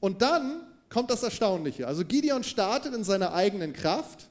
Und 0.00 0.22
dann 0.22 0.62
kommt 0.88 1.10
das 1.10 1.22
Erstaunliche. 1.22 1.86
Also 1.86 2.04
Gideon 2.04 2.42
startet 2.42 2.94
in 2.94 3.04
seiner 3.04 3.32
eigenen 3.32 3.72
Kraft, 3.72 4.28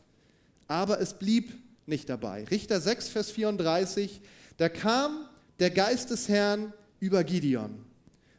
aber 0.68 1.00
es 1.00 1.14
blieb 1.14 1.54
nicht 1.86 2.10
dabei. 2.10 2.44
Richter 2.46 2.82
6, 2.82 3.10
Vers 3.10 3.32
34, 3.32 4.22
da 4.58 4.70
kam 4.70 5.26
der 5.60 5.72
Geist 5.72 6.10
des 6.12 6.28
Herrn 6.28 6.74
über 7.00 7.24
Gideon. 7.24 7.86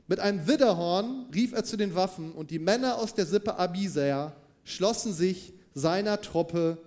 Mit 0.07 0.21
einem 0.21 0.47
Widderhorn 0.47 1.27
rief 1.35 1.53
er 1.53 1.65
zu 1.65 1.77
den 1.77 1.95
Waffen 1.95 2.33
und 2.33 2.51
die 2.51 2.59
Männer 2.59 2.99
aus 2.99 3.15
der 3.15 3.27
Sippe 3.27 3.57
Abisär 3.57 4.35
schlossen 4.65 5.15
sich 5.15 5.53
seiner 5.73 6.21
Truppe 6.21 6.79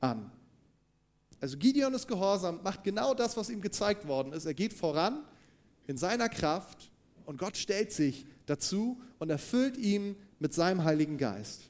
an. 0.00 0.30
Also 1.40 1.56
Gideon 1.56 1.94
ist 1.94 2.08
gehorsam, 2.08 2.60
macht 2.62 2.84
genau 2.84 3.14
das, 3.14 3.36
was 3.36 3.48
ihm 3.50 3.60
gezeigt 3.60 4.06
worden 4.06 4.32
ist. 4.32 4.44
Er 4.44 4.54
geht 4.54 4.72
voran 4.72 5.20
in 5.86 5.96
seiner 5.96 6.28
Kraft 6.28 6.90
und 7.26 7.38
Gott 7.38 7.56
stellt 7.56 7.92
sich 7.92 8.26
dazu 8.50 9.00
und 9.18 9.30
erfüllt 9.30 9.76
ihn 9.76 10.16
mit 10.38 10.52
seinem 10.52 10.84
Heiligen 10.84 11.18
Geist. 11.18 11.62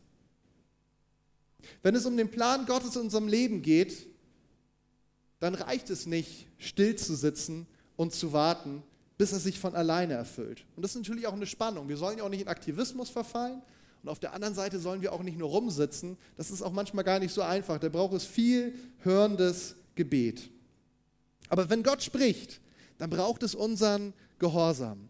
Wenn 1.83 1.95
es 1.95 2.07
um 2.07 2.17
den 2.17 2.31
Plan 2.31 2.67
Gottes 2.67 2.97
in 2.97 3.03
unserem 3.03 3.29
Leben 3.29 3.63
geht, 3.63 4.07
dann 5.41 5.55
reicht 5.55 5.91
es 5.91 6.07
nicht, 6.07 6.47
still 6.59 6.97
zu 6.97 7.15
sitzen 7.15 7.67
und 7.97 8.13
zu 8.13 8.33
warten, 8.33 8.83
bis 9.19 9.33
er 9.33 9.39
sich 9.39 9.59
von 9.59 9.75
alleine 9.75 10.15
erfüllt. 10.15 10.65
Und 10.77 10.83
das 10.83 10.93
ist 10.93 11.03
natürlich 11.03 11.27
auch 11.27 11.35
eine 11.35 11.47
Spannung. 11.47 11.89
Wir 11.89 11.99
sollen 11.99 12.19
ja 12.19 12.25
auch 12.25 12.31
nicht 12.31 12.41
in 12.43 12.49
Aktivismus 12.49 13.11
verfallen. 13.11 13.61
Und 14.03 14.09
auf 14.09 14.19
der 14.19 14.33
anderen 14.33 14.55
Seite 14.55 14.79
sollen 14.79 15.03
wir 15.03 15.13
auch 15.13 15.23
nicht 15.23 15.37
nur 15.37 15.51
rumsitzen. 15.51 16.17
Das 16.39 16.51
ist 16.51 16.63
auch 16.63 16.73
manchmal 16.73 17.05
gar 17.05 17.19
nicht 17.19 17.35
so 17.35 17.43
einfach. 17.43 17.79
Da 17.79 17.91
braucht 17.91 18.15
es 18.15 18.25
viel 18.25 18.75
hörendes 19.01 19.77
Gebet. 19.95 20.51
Aber 21.51 21.69
wenn 21.69 21.83
Gott 21.83 22.03
spricht, 22.03 22.63
dann 22.97 23.11
braucht 23.11 23.43
es 23.43 23.55
unseren 23.55 24.15
Gehorsam. 24.39 25.10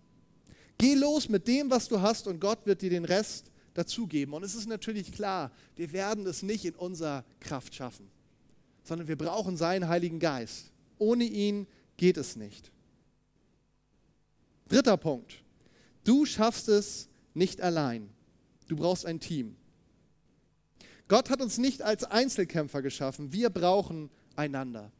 Geh 0.80 0.94
los 0.94 1.28
mit 1.28 1.46
dem, 1.46 1.70
was 1.70 1.88
du 1.88 2.00
hast, 2.00 2.26
und 2.26 2.40
Gott 2.40 2.64
wird 2.64 2.80
dir 2.80 2.88
den 2.88 3.04
Rest 3.04 3.52
dazugeben. 3.74 4.32
Und 4.32 4.42
es 4.42 4.54
ist 4.54 4.66
natürlich 4.66 5.12
klar, 5.12 5.52
wir 5.76 5.92
werden 5.92 6.26
es 6.26 6.42
nicht 6.42 6.64
in 6.64 6.74
unserer 6.74 7.22
Kraft 7.38 7.74
schaffen, 7.74 8.10
sondern 8.82 9.06
wir 9.06 9.16
brauchen 9.16 9.58
seinen 9.58 9.88
Heiligen 9.88 10.18
Geist. 10.18 10.72
Ohne 10.96 11.24
ihn 11.24 11.66
geht 11.98 12.16
es 12.16 12.34
nicht. 12.34 12.72
Dritter 14.70 14.96
Punkt. 14.96 15.44
Du 16.04 16.24
schaffst 16.24 16.68
es 16.68 17.08
nicht 17.34 17.60
allein. 17.60 18.08
Du 18.66 18.74
brauchst 18.76 19.04
ein 19.04 19.20
Team. 19.20 19.56
Gott 21.08 21.28
hat 21.28 21.42
uns 21.42 21.58
nicht 21.58 21.82
als 21.82 22.04
Einzelkämpfer 22.04 22.80
geschaffen. 22.80 23.34
Wir 23.34 23.50
brauchen 23.50 24.08
einander. 24.34 24.90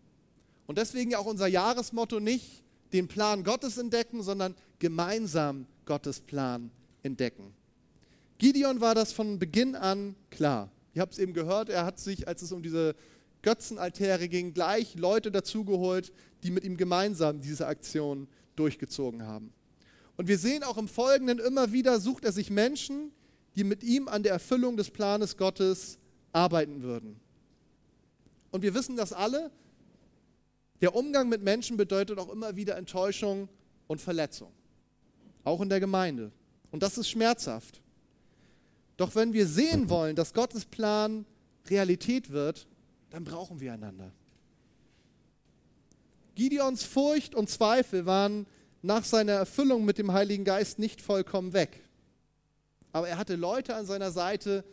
Und 0.67 0.77
deswegen 0.77 1.15
auch 1.15 1.25
unser 1.25 1.47
Jahresmotto 1.47 2.21
nicht 2.21 2.65
den 2.93 3.09
Plan 3.09 3.45
Gottes 3.45 3.79
entdecken, 3.79 4.23
sondern 4.23 4.55
gemeinsam 4.79 5.67
Gottes 5.85 6.21
Plan 6.21 6.71
entdecken. 7.03 7.55
Gideon 8.39 8.81
war 8.81 8.95
das 8.95 9.13
von 9.13 9.39
Beginn 9.39 9.75
an 9.75 10.17
klar. 10.31 10.71
Ihr 10.95 11.03
habt 11.03 11.13
es 11.13 11.19
eben 11.19 11.35
gehört, 11.35 11.69
er 11.69 11.85
hat 11.85 11.99
sich, 11.99 12.27
als 12.27 12.43
es 12.43 12.53
um 12.53 12.63
diese 12.63 12.95
Götzenaltäre 13.43 14.29
ging, 14.29 14.53
gleich 14.53 14.95
Leute 14.97 15.31
dazugeholt, 15.31 16.13
die 16.43 16.51
mit 16.51 16.65
ihm 16.65 16.77
gemeinsam 16.77 17.41
diese 17.41 17.67
Aktion 17.67 18.29
durchgezogen 18.57 19.27
haben. 19.27 19.53
Und 20.17 20.29
wir 20.29 20.39
sehen 20.39 20.65
auch 20.65 20.77
im 20.77 20.89
Folgenden 20.89 21.39
immer 21.39 21.73
wieder, 21.73 22.01
sucht 22.01 22.25
er 22.25 22.33
sich 22.33 22.51
Menschen, 22.51 23.13
die 23.57 23.65
mit 23.65 23.83
ihm 23.83 24.09
an 24.09 24.23
der 24.23 24.33
Erfüllung 24.33 24.77
des 24.77 24.91
Planes 24.91 25.37
Gottes 25.37 25.99
arbeiten 26.33 26.83
würden. 26.83 27.21
Und 28.51 28.63
wir 28.63 28.75
wissen 28.75 28.97
das 28.97 29.13
alle, 29.13 29.51
der 30.81 30.95
Umgang 30.95 31.29
mit 31.29 31.43
Menschen 31.43 31.77
bedeutet 31.77 32.19
auch 32.19 32.31
immer 32.31 32.57
wieder 32.57 32.77
Enttäuschung 32.77 33.49
und 33.87 34.01
Verletzung 34.01 34.53
auch 35.45 35.61
in 35.61 35.69
der 35.69 35.81
Gemeinde. 35.81 36.33
Und 36.71 36.83
das 36.83 36.99
ist 36.99 37.09
schmerzhaft. 37.09 37.81
Doch 38.97 39.15
wenn 39.15 39.33
wir 39.33 39.47
sehen 39.47 39.89
wollen, 39.89 40.17
dass 40.17 40.35
Gottes 40.35 40.65
Plan 40.65 41.25
Realität 41.69 42.31
wird, 42.31 42.67
dann 43.11 43.25
brauchen 43.25 43.61
wir 43.61 43.73
einander. 43.73 44.13
Gideons 46.35 46.85
Furcht 46.85 47.35
und 47.35 47.51
Zweifel 47.51 48.07
waren 48.07 48.47
nach 48.83 49.05
seiner 49.05 49.33
Erfüllung 49.33 49.85
mit 49.85 49.99
dem 49.99 50.13
Heiligen 50.13 50.45
Geist 50.45 50.79
nicht 50.79 51.03
vollkommen 51.03 51.53
weg. 51.53 51.83
Aber 52.93 53.09
er 53.09 53.19
hatte 53.19 53.37
Leute 53.37 53.75
an 53.75 53.87
seiner 53.87 54.11
Seite, 54.11 54.65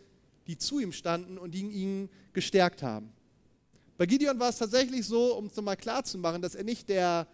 die 0.47 0.57
zu 0.57 0.79
ihm 0.79 0.91
standen 0.91 1.37
und 1.37 1.55
ihn, 1.55 1.71
ihn 1.71 2.09
gestärkt 2.33 2.83
haben. 2.83 3.11
Bei 3.97 4.05
Gideon 4.05 4.39
war 4.39 4.49
es 4.49 4.57
tatsächlich 4.57 5.05
so, 5.05 5.35
um 5.35 5.47
es 5.47 5.55
nochmal 5.55 5.77
klar 5.77 6.03
zu 6.03 6.17
machen, 6.17 6.41
dass 6.41 6.55
er 6.55 6.63
nicht 6.63 6.87
der 6.89 7.27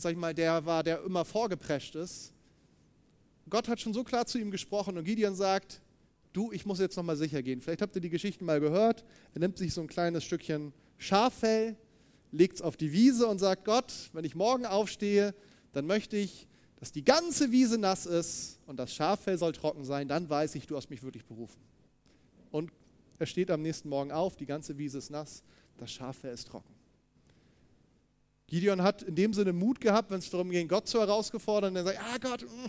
sag 0.00 0.12
ich 0.12 0.18
mal, 0.18 0.34
der 0.34 0.64
war, 0.64 0.82
der 0.82 1.02
immer 1.04 1.24
vorgeprescht 1.24 1.94
ist. 1.94 2.32
Gott 3.48 3.68
hat 3.68 3.80
schon 3.80 3.92
so 3.92 4.04
klar 4.04 4.26
zu 4.26 4.38
ihm 4.38 4.50
gesprochen 4.50 4.96
und 4.96 5.04
Gideon 5.04 5.34
sagt, 5.34 5.80
du, 6.32 6.52
ich 6.52 6.64
muss 6.66 6.78
jetzt 6.78 6.96
nochmal 6.96 7.16
sicher 7.16 7.42
gehen. 7.42 7.60
Vielleicht 7.60 7.82
habt 7.82 7.94
ihr 7.96 8.00
die 8.00 8.10
Geschichten 8.10 8.44
mal 8.44 8.60
gehört. 8.60 9.04
Er 9.34 9.40
nimmt 9.40 9.58
sich 9.58 9.74
so 9.74 9.80
ein 9.80 9.88
kleines 9.88 10.24
Stückchen 10.24 10.72
Schaffell, 10.98 11.76
legt 12.30 12.56
es 12.56 12.62
auf 12.62 12.76
die 12.76 12.92
Wiese 12.92 13.26
und 13.26 13.38
sagt, 13.38 13.64
Gott, 13.64 13.92
wenn 14.12 14.24
ich 14.24 14.34
morgen 14.34 14.66
aufstehe, 14.66 15.34
dann 15.72 15.86
möchte 15.86 16.16
ich, 16.16 16.46
dass 16.76 16.92
die 16.92 17.04
ganze 17.04 17.50
Wiese 17.50 17.76
nass 17.76 18.06
ist 18.06 18.58
und 18.66 18.78
das 18.78 18.94
Schaffell 18.94 19.36
soll 19.36 19.52
trocken 19.52 19.84
sein, 19.84 20.08
dann 20.08 20.30
weiß 20.30 20.54
ich, 20.54 20.66
du 20.66 20.76
hast 20.76 20.88
mich 20.88 21.02
wirklich 21.02 21.24
berufen. 21.26 21.60
Und 22.50 22.70
er 23.20 23.26
steht 23.26 23.50
am 23.50 23.60
nächsten 23.60 23.88
Morgen 23.88 24.10
auf, 24.10 24.36
die 24.36 24.46
ganze 24.46 24.78
Wiese 24.78 24.98
ist 24.98 25.10
nass, 25.10 25.42
das 25.76 25.92
Schaffell 25.92 26.32
ist 26.32 26.48
trocken. 26.48 26.74
Gideon 28.46 28.82
hat 28.82 29.02
in 29.02 29.14
dem 29.14 29.32
Sinne 29.32 29.52
Mut 29.52 29.80
gehabt, 29.80 30.10
wenn 30.10 30.18
es 30.18 30.30
darum 30.30 30.50
ging, 30.50 30.66
Gott 30.66 30.88
zu 30.88 30.98
herausgefordern. 30.98 31.76
Er 31.76 31.84
sagt, 31.84 32.00
ah 32.00 32.18
Gott, 32.18 32.42
mm, 32.42 32.66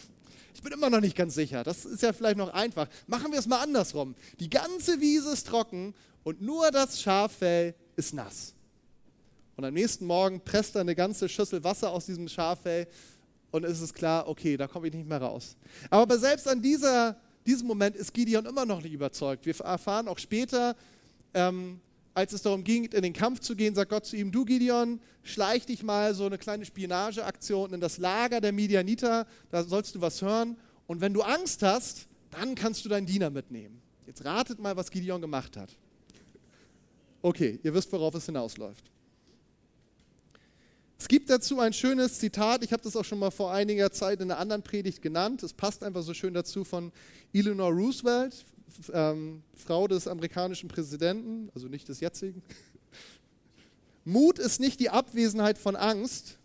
ich 0.53 0.61
bin 0.61 0.73
immer 0.73 0.89
noch 0.89 0.99
nicht 0.99 1.15
ganz 1.15 1.33
sicher. 1.33 1.63
Das 1.63 1.85
ist 1.85 2.03
ja 2.03 2.13
vielleicht 2.13 2.37
noch 2.37 2.53
einfach. 2.53 2.87
Machen 3.07 3.31
wir 3.31 3.39
es 3.39 3.47
mal 3.47 3.63
andersrum. 3.63 4.13
Die 4.39 4.49
ganze 4.49 5.01
Wiese 5.01 5.31
ist 5.31 5.47
trocken 5.47 5.95
und 6.23 6.41
nur 6.41 6.69
das 6.69 7.01
Schaffell 7.01 7.73
ist 7.95 8.13
nass. 8.13 8.53
Und 9.55 9.65
am 9.65 9.73
nächsten 9.73 10.05
Morgen 10.05 10.41
presst 10.41 10.75
er 10.75 10.81
eine 10.81 10.95
ganze 10.95 11.27
Schüssel 11.29 11.63
Wasser 11.63 11.91
aus 11.91 12.05
diesem 12.05 12.27
Schaffell 12.27 12.87
und 13.51 13.63
es 13.63 13.81
ist 13.81 13.93
klar, 13.93 14.27
okay, 14.27 14.57
da 14.57 14.67
komme 14.67 14.87
ich 14.87 14.93
nicht 14.93 15.07
mehr 15.07 15.21
raus. 15.21 15.55
Aber 15.89 16.17
selbst 16.19 16.47
an 16.47 16.61
dieser, 16.61 17.15
diesem 17.45 17.67
Moment 17.67 17.95
ist 17.95 18.13
Gideon 18.13 18.45
immer 18.45 18.65
noch 18.65 18.81
nicht 18.81 18.93
überzeugt. 18.93 19.45
Wir 19.45 19.59
erfahren 19.59 20.07
auch 20.07 20.19
später, 20.19 20.75
ähm, 21.33 21.79
als 22.13 22.33
es 22.33 22.41
darum 22.41 22.63
ging, 22.63 22.85
in 22.85 23.01
den 23.01 23.13
Kampf 23.13 23.39
zu 23.39 23.55
gehen, 23.55 23.73
sagt 23.73 23.89
Gott 23.89 24.05
zu 24.05 24.17
ihm, 24.17 24.31
du 24.31 24.45
Gideon, 24.45 24.99
schleich 25.23 25.65
dich 25.65 25.83
mal 25.83 26.13
so 26.13 26.25
eine 26.25 26.37
kleine 26.37 26.65
Spionageaktion 26.65 27.73
in 27.73 27.79
das 27.79 27.97
Lager 27.97 28.41
der 28.41 28.51
Midianiter, 28.51 29.25
da 29.49 29.63
sollst 29.63 29.95
du 29.95 30.01
was 30.01 30.21
hören. 30.21 30.57
Und 30.87 31.01
wenn 31.01 31.13
du 31.13 31.21
Angst 31.21 31.63
hast, 31.63 32.07
dann 32.31 32.55
kannst 32.55 32.83
du 32.85 32.89
deinen 32.89 33.05
Diener 33.05 33.29
mitnehmen. 33.29 33.81
Jetzt 34.05 34.25
ratet 34.25 34.59
mal, 34.59 34.75
was 34.75 34.91
Gideon 34.91 35.21
gemacht 35.21 35.55
hat. 35.55 35.69
Okay, 37.21 37.59
ihr 37.63 37.73
wisst, 37.73 37.91
worauf 37.91 38.13
es 38.15 38.25
hinausläuft. 38.25 38.90
Es 41.01 41.07
gibt 41.07 41.31
dazu 41.31 41.59
ein 41.59 41.73
schönes 41.73 42.19
Zitat, 42.19 42.63
ich 42.63 42.71
habe 42.71 42.83
das 42.83 42.95
auch 42.95 43.03
schon 43.03 43.17
mal 43.17 43.31
vor 43.31 43.51
einiger 43.51 43.91
Zeit 43.91 44.21
in 44.21 44.29
einer 44.29 44.39
anderen 44.39 44.61
Predigt 44.61 45.01
genannt. 45.01 45.41
Es 45.41 45.51
passt 45.51 45.83
einfach 45.83 46.03
so 46.03 46.13
schön 46.13 46.35
dazu 46.35 46.63
von 46.63 46.91
Eleanor 47.33 47.71
Roosevelt, 47.71 48.45
ähm, 48.93 49.41
Frau 49.55 49.87
des 49.87 50.07
amerikanischen 50.07 50.69
Präsidenten, 50.69 51.49
also 51.55 51.69
nicht 51.69 51.89
des 51.89 52.01
jetzigen. 52.01 52.43
Mut 54.05 54.37
ist 54.37 54.59
nicht 54.59 54.79
die 54.79 54.91
Abwesenheit 54.91 55.57
von 55.57 55.75
Angst, 55.75 56.37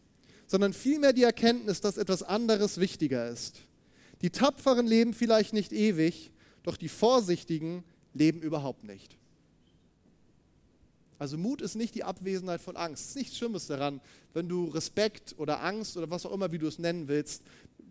sondern 0.47 0.73
vielmehr 0.73 1.12
die 1.12 1.25
Erkenntnis, 1.25 1.83
dass 1.83 1.99
etwas 1.99 2.23
anderes 2.23 2.81
wichtiger 2.81 3.29
ist. 3.29 3.61
Die 4.23 4.31
Tapferen 4.31 4.87
leben 4.87 5.12
vielleicht 5.12 5.53
nicht 5.53 5.75
ewig, 5.75 6.31
doch 6.62 6.79
die 6.79 6.88
Vorsichtigen 6.88 7.85
leben 8.14 8.40
überhaupt 8.40 8.85
nicht. 8.85 9.19
Also 11.18 11.38
Mut 11.38 11.62
ist 11.62 11.76
nicht 11.76 11.94
die 11.94 12.05
Abwesenheit 12.05 12.61
von 12.61 12.76
Angst. 12.76 13.05
Es 13.05 13.09
ist 13.11 13.16
nichts 13.16 13.38
Schlimmes 13.38 13.66
daran, 13.66 14.00
wenn 14.35 14.48
du 14.48 14.66
Respekt 14.66 15.35
oder 15.38 15.62
Angst 15.62 15.96
oder 15.96 16.11
was 16.11 16.26
auch 16.26 16.33
immer, 16.33 16.52
wie 16.52 16.59
du 16.59 16.66
es 16.66 16.79
nennen 16.79 17.09
willst, 17.09 17.42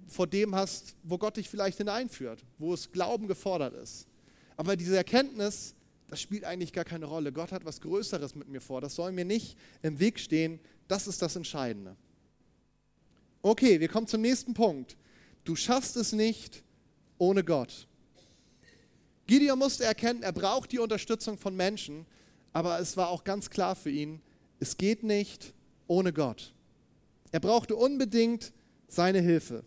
vor 0.07 0.27
dem 0.27 0.53
hast, 0.53 0.95
wo 1.03 1.17
Gott 1.17 1.37
dich 1.37 1.49
vielleicht 1.49 1.79
hineinführt, 1.79 2.43
wo 2.59 2.73
es 2.73 2.91
Glauben 2.91 3.27
gefordert 3.27 3.73
ist. 3.73 4.07
Aber 4.55 4.75
diese 4.75 4.95
Erkenntnis, 4.95 5.73
das 6.07 6.21
spielt 6.21 6.43
eigentlich 6.43 6.71
gar 6.71 6.85
keine 6.85 7.05
Rolle. 7.05 7.31
Gott 7.31 7.51
hat 7.51 7.65
was 7.65 7.81
Größeres 7.81 8.35
mit 8.35 8.47
mir 8.47 8.61
vor. 8.61 8.81
Das 8.81 8.95
soll 8.95 9.11
mir 9.11 9.25
nicht 9.25 9.57
im 9.81 9.99
Weg 9.99 10.19
stehen. 10.19 10.59
Das 10.87 11.07
ist 11.07 11.21
das 11.21 11.35
Entscheidende. 11.35 11.95
Okay, 13.41 13.79
wir 13.79 13.87
kommen 13.87 14.07
zum 14.07 14.21
nächsten 14.21 14.53
Punkt. 14.53 14.95
Du 15.43 15.55
schaffst 15.55 15.97
es 15.97 16.11
nicht 16.11 16.63
ohne 17.17 17.43
Gott. 17.43 17.87
Gideon 19.27 19.57
musste 19.57 19.83
erkennen, 19.83 20.21
er 20.21 20.31
braucht 20.31 20.71
die 20.71 20.79
Unterstützung 20.79 21.37
von 21.37 21.55
Menschen, 21.55 22.05
aber 22.55 22.79
es 22.79 22.95
war 22.95 23.09
auch 23.09 23.25
ganz 23.25 23.49
klar 23.49 23.75
für 23.75 23.89
ihn, 23.89 24.21
es 24.61 24.77
geht 24.77 25.03
nicht 25.03 25.53
ohne 25.87 26.13
Gott. 26.13 26.53
Er 27.33 27.41
brauchte 27.41 27.75
unbedingt 27.75 28.53
seine 28.87 29.19
Hilfe. 29.19 29.65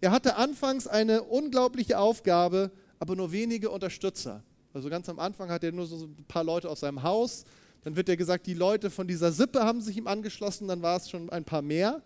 Er 0.00 0.12
hatte 0.12 0.36
anfangs 0.36 0.86
eine 0.86 1.22
unglaubliche 1.22 1.98
Aufgabe, 1.98 2.70
aber 2.98 3.16
nur 3.16 3.32
wenige 3.32 3.68
Unterstützer. 3.68 4.42
Also 4.72 4.88
ganz 4.88 5.10
am 5.10 5.18
Anfang 5.18 5.50
hat 5.50 5.62
er 5.62 5.72
nur 5.72 5.84
so 5.84 6.06
ein 6.06 6.24
paar 6.26 6.42
Leute 6.42 6.70
aus 6.70 6.80
seinem 6.80 7.02
Haus. 7.02 7.44
Dann 7.82 7.96
wird 7.96 8.08
er 8.08 8.16
gesagt, 8.16 8.46
die 8.46 8.54
Leute 8.54 8.88
von 8.88 9.06
dieser 9.06 9.30
Sippe 9.30 9.62
haben 9.62 9.82
sich 9.82 9.98
ihm 9.98 10.06
angeschlossen, 10.06 10.68
dann 10.68 10.80
war 10.80 10.96
es 10.96 11.10
schon 11.10 11.28
ein 11.28 11.44
paar 11.44 11.60
mehr. 11.60 12.00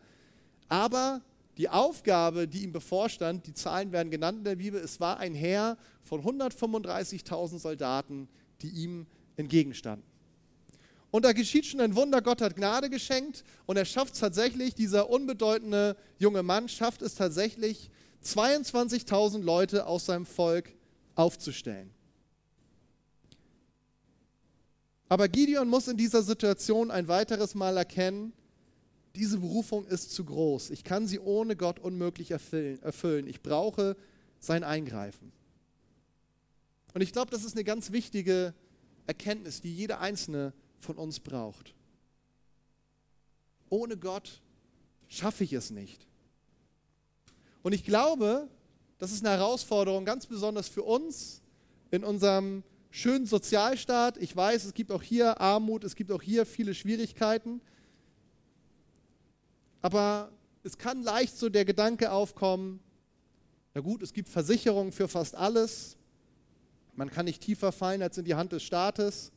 Aber 0.68 1.20
die 1.56 1.68
Aufgabe, 1.68 2.48
die 2.48 2.64
ihm 2.64 2.72
bevorstand, 2.72 3.46
die 3.46 3.54
Zahlen 3.54 3.92
werden 3.92 4.10
genannt 4.10 4.38
in 4.38 4.44
der 4.44 4.56
Bibel, 4.56 4.80
es 4.80 4.98
war 4.98 5.18
ein 5.20 5.34
Heer 5.34 5.78
von 6.02 6.20
135.000 6.20 7.60
Soldaten, 7.60 8.28
die 8.62 8.68
ihm 8.68 9.06
entgegenstanden. 9.36 10.06
Und 11.10 11.24
da 11.24 11.32
geschieht 11.32 11.66
schon 11.66 11.80
ein 11.80 11.94
Wunder, 11.94 12.22
Gott 12.22 12.40
hat 12.40 12.56
Gnade 12.56 12.90
geschenkt 12.90 13.44
und 13.66 13.76
er 13.76 13.84
schafft 13.84 14.14
es 14.14 14.20
tatsächlich, 14.20 14.74
dieser 14.74 15.10
unbedeutende 15.10 15.96
junge 16.18 16.42
Mann 16.42 16.68
schafft 16.68 17.02
es 17.02 17.14
tatsächlich, 17.14 17.90
22.000 18.24 19.42
Leute 19.42 19.86
aus 19.86 20.06
seinem 20.06 20.26
Volk 20.26 20.72
aufzustellen. 21.14 21.90
Aber 25.08 25.28
Gideon 25.28 25.68
muss 25.68 25.86
in 25.86 25.96
dieser 25.96 26.22
Situation 26.22 26.90
ein 26.90 27.06
weiteres 27.06 27.54
Mal 27.54 27.76
erkennen, 27.76 28.32
diese 29.14 29.38
Berufung 29.38 29.86
ist 29.86 30.12
zu 30.12 30.24
groß. 30.24 30.70
Ich 30.70 30.82
kann 30.82 31.06
sie 31.06 31.20
ohne 31.20 31.54
Gott 31.54 31.78
unmöglich 31.78 32.32
erfüllen. 32.32 33.28
Ich 33.28 33.40
brauche 33.40 33.96
sein 34.40 34.64
Eingreifen. 34.64 35.30
Und 36.94 37.00
ich 37.00 37.12
glaube, 37.12 37.30
das 37.30 37.44
ist 37.44 37.54
eine 37.54 37.64
ganz 37.64 37.92
wichtige 37.92 38.54
Erkenntnis, 39.06 39.60
die 39.60 39.74
jeder 39.74 40.00
einzelne 40.00 40.54
von 40.78 40.96
uns 40.96 41.20
braucht. 41.20 41.74
Ohne 43.68 43.96
Gott 43.96 44.40
schaffe 45.08 45.44
ich 45.44 45.52
es 45.52 45.70
nicht. 45.70 46.06
Und 47.62 47.72
ich 47.72 47.84
glaube, 47.84 48.48
das 48.98 49.10
ist 49.10 49.24
eine 49.24 49.36
Herausforderung, 49.36 50.04
ganz 50.04 50.26
besonders 50.26 50.68
für 50.68 50.82
uns 50.82 51.42
in 51.90 52.04
unserem 52.04 52.62
schönen 52.90 53.26
Sozialstaat. 53.26 54.16
Ich 54.18 54.34
weiß, 54.36 54.64
es 54.64 54.74
gibt 54.74 54.92
auch 54.92 55.02
hier 55.02 55.40
Armut, 55.40 55.82
es 55.82 55.96
gibt 55.96 56.12
auch 56.12 56.22
hier 56.22 56.46
viele 56.46 56.74
Schwierigkeiten. 56.74 57.60
Aber 59.82 60.30
es 60.62 60.78
kann 60.78 61.02
leicht 61.02 61.36
so 61.36 61.48
der 61.48 61.64
Gedanke 61.64 62.12
aufkommen, 62.12 62.80
na 63.74 63.80
gut, 63.80 64.02
es 64.02 64.12
gibt 64.12 64.28
Versicherungen 64.28 64.92
für 64.92 65.08
fast 65.08 65.34
alles. 65.34 65.96
Man 66.96 67.10
kann 67.10 67.24
nicht 67.24 67.42
tiefer 67.42 67.72
fallen 67.72 68.02
als 68.02 68.18
in 68.18 68.24
die 68.24 68.34
Hand 68.34 68.52
des 68.52 68.62
Staates. 68.62 69.32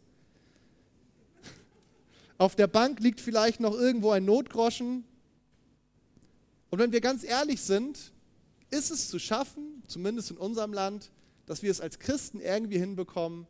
Auf 2.37 2.55
der 2.55 2.67
Bank 2.67 2.99
liegt 2.99 3.19
vielleicht 3.19 3.59
noch 3.59 3.73
irgendwo 3.73 4.11
ein 4.11 4.25
Notgroschen. 4.25 5.03
Und 6.69 6.79
wenn 6.79 6.91
wir 6.91 7.01
ganz 7.01 7.23
ehrlich 7.23 7.61
sind, 7.61 8.11
ist 8.69 8.91
es 8.91 9.09
zu 9.09 9.19
schaffen, 9.19 9.81
zumindest 9.87 10.31
in 10.31 10.37
unserem 10.37 10.73
Land, 10.73 11.11
dass 11.45 11.63
wir 11.63 11.71
es 11.71 11.81
als 11.81 11.99
Christen 11.99 12.39
irgendwie 12.39 12.77
hinbekommen, 12.77 13.47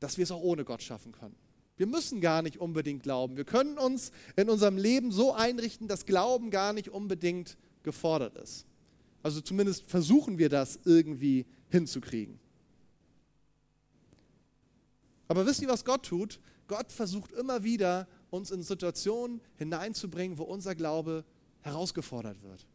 dass 0.00 0.18
wir 0.18 0.24
es 0.24 0.30
auch 0.30 0.42
ohne 0.42 0.64
Gott 0.64 0.82
schaffen 0.82 1.12
können. 1.12 1.34
Wir 1.76 1.86
müssen 1.86 2.20
gar 2.20 2.42
nicht 2.42 2.58
unbedingt 2.58 3.02
glauben. 3.02 3.36
Wir 3.36 3.44
können 3.44 3.78
uns 3.78 4.12
in 4.36 4.48
unserem 4.48 4.76
Leben 4.76 5.10
so 5.10 5.32
einrichten, 5.32 5.88
dass 5.88 6.06
Glauben 6.06 6.50
gar 6.50 6.72
nicht 6.72 6.90
unbedingt 6.90 7.56
gefordert 7.82 8.36
ist. 8.36 8.66
Also 9.22 9.40
zumindest 9.40 9.86
versuchen 9.86 10.38
wir 10.38 10.50
das 10.50 10.78
irgendwie 10.84 11.46
hinzukriegen. 11.70 12.38
Aber 15.28 15.46
wisst 15.46 15.62
ihr, 15.62 15.68
was 15.68 15.84
Gott 15.84 16.04
tut? 16.04 16.40
Gott 16.66 16.92
versucht 16.92 17.32
immer 17.32 17.62
wieder, 17.62 18.06
uns 18.30 18.50
in 18.50 18.62
Situationen 18.62 19.40
hineinzubringen, 19.56 20.38
wo 20.38 20.44
unser 20.44 20.74
Glaube 20.74 21.24
herausgefordert 21.60 22.42
wird. 22.42 22.66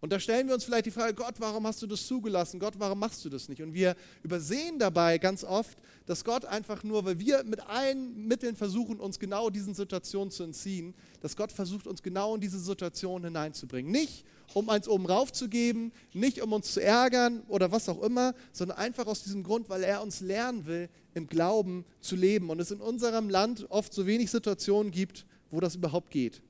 Und 0.00 0.12
da 0.12 0.20
stellen 0.20 0.46
wir 0.46 0.54
uns 0.54 0.64
vielleicht 0.64 0.86
die 0.86 0.90
Frage, 0.90 1.14
Gott, 1.14 1.36
warum 1.38 1.66
hast 1.66 1.80
du 1.80 1.86
das 1.86 2.06
zugelassen? 2.06 2.60
Gott, 2.60 2.74
warum 2.78 2.98
machst 2.98 3.24
du 3.24 3.30
das 3.30 3.48
nicht? 3.48 3.62
Und 3.62 3.72
wir 3.72 3.96
übersehen 4.22 4.78
dabei 4.78 5.16
ganz 5.16 5.42
oft, 5.42 5.78
dass 6.04 6.22
Gott 6.22 6.44
einfach 6.44 6.84
nur, 6.84 7.04
weil 7.06 7.18
wir 7.18 7.44
mit 7.44 7.60
allen 7.66 8.26
Mitteln 8.26 8.56
versuchen, 8.56 9.00
uns 9.00 9.18
genau 9.18 9.48
diesen 9.48 9.74
Situationen 9.74 10.30
zu 10.30 10.42
entziehen, 10.42 10.94
dass 11.22 11.34
Gott 11.34 11.50
versucht, 11.50 11.86
uns 11.86 12.02
genau 12.02 12.34
in 12.34 12.42
diese 12.42 12.58
Situation 12.58 13.24
hineinzubringen. 13.24 13.90
Nicht, 13.90 14.26
um 14.52 14.68
eins 14.68 14.86
oben 14.86 15.06
rauf 15.06 15.32
zu 15.32 15.48
geben, 15.48 15.92
nicht 16.12 16.42
um 16.42 16.52
uns 16.52 16.72
zu 16.74 16.82
ärgern 16.82 17.42
oder 17.48 17.72
was 17.72 17.88
auch 17.88 18.02
immer, 18.02 18.34
sondern 18.52 18.76
einfach 18.76 19.06
aus 19.06 19.22
diesem 19.22 19.42
Grund, 19.44 19.70
weil 19.70 19.82
er 19.82 20.02
uns 20.02 20.20
lernen 20.20 20.66
will, 20.66 20.90
im 21.14 21.26
Glauben 21.26 21.86
zu 22.02 22.16
leben. 22.16 22.50
Und 22.50 22.60
es 22.60 22.70
in 22.70 22.82
unserem 22.82 23.30
Land 23.30 23.66
oft 23.70 23.94
so 23.94 24.06
wenig 24.06 24.30
Situationen 24.30 24.92
gibt, 24.92 25.24
wo 25.50 25.58
das 25.58 25.74
überhaupt 25.74 26.10
geht. 26.10 26.42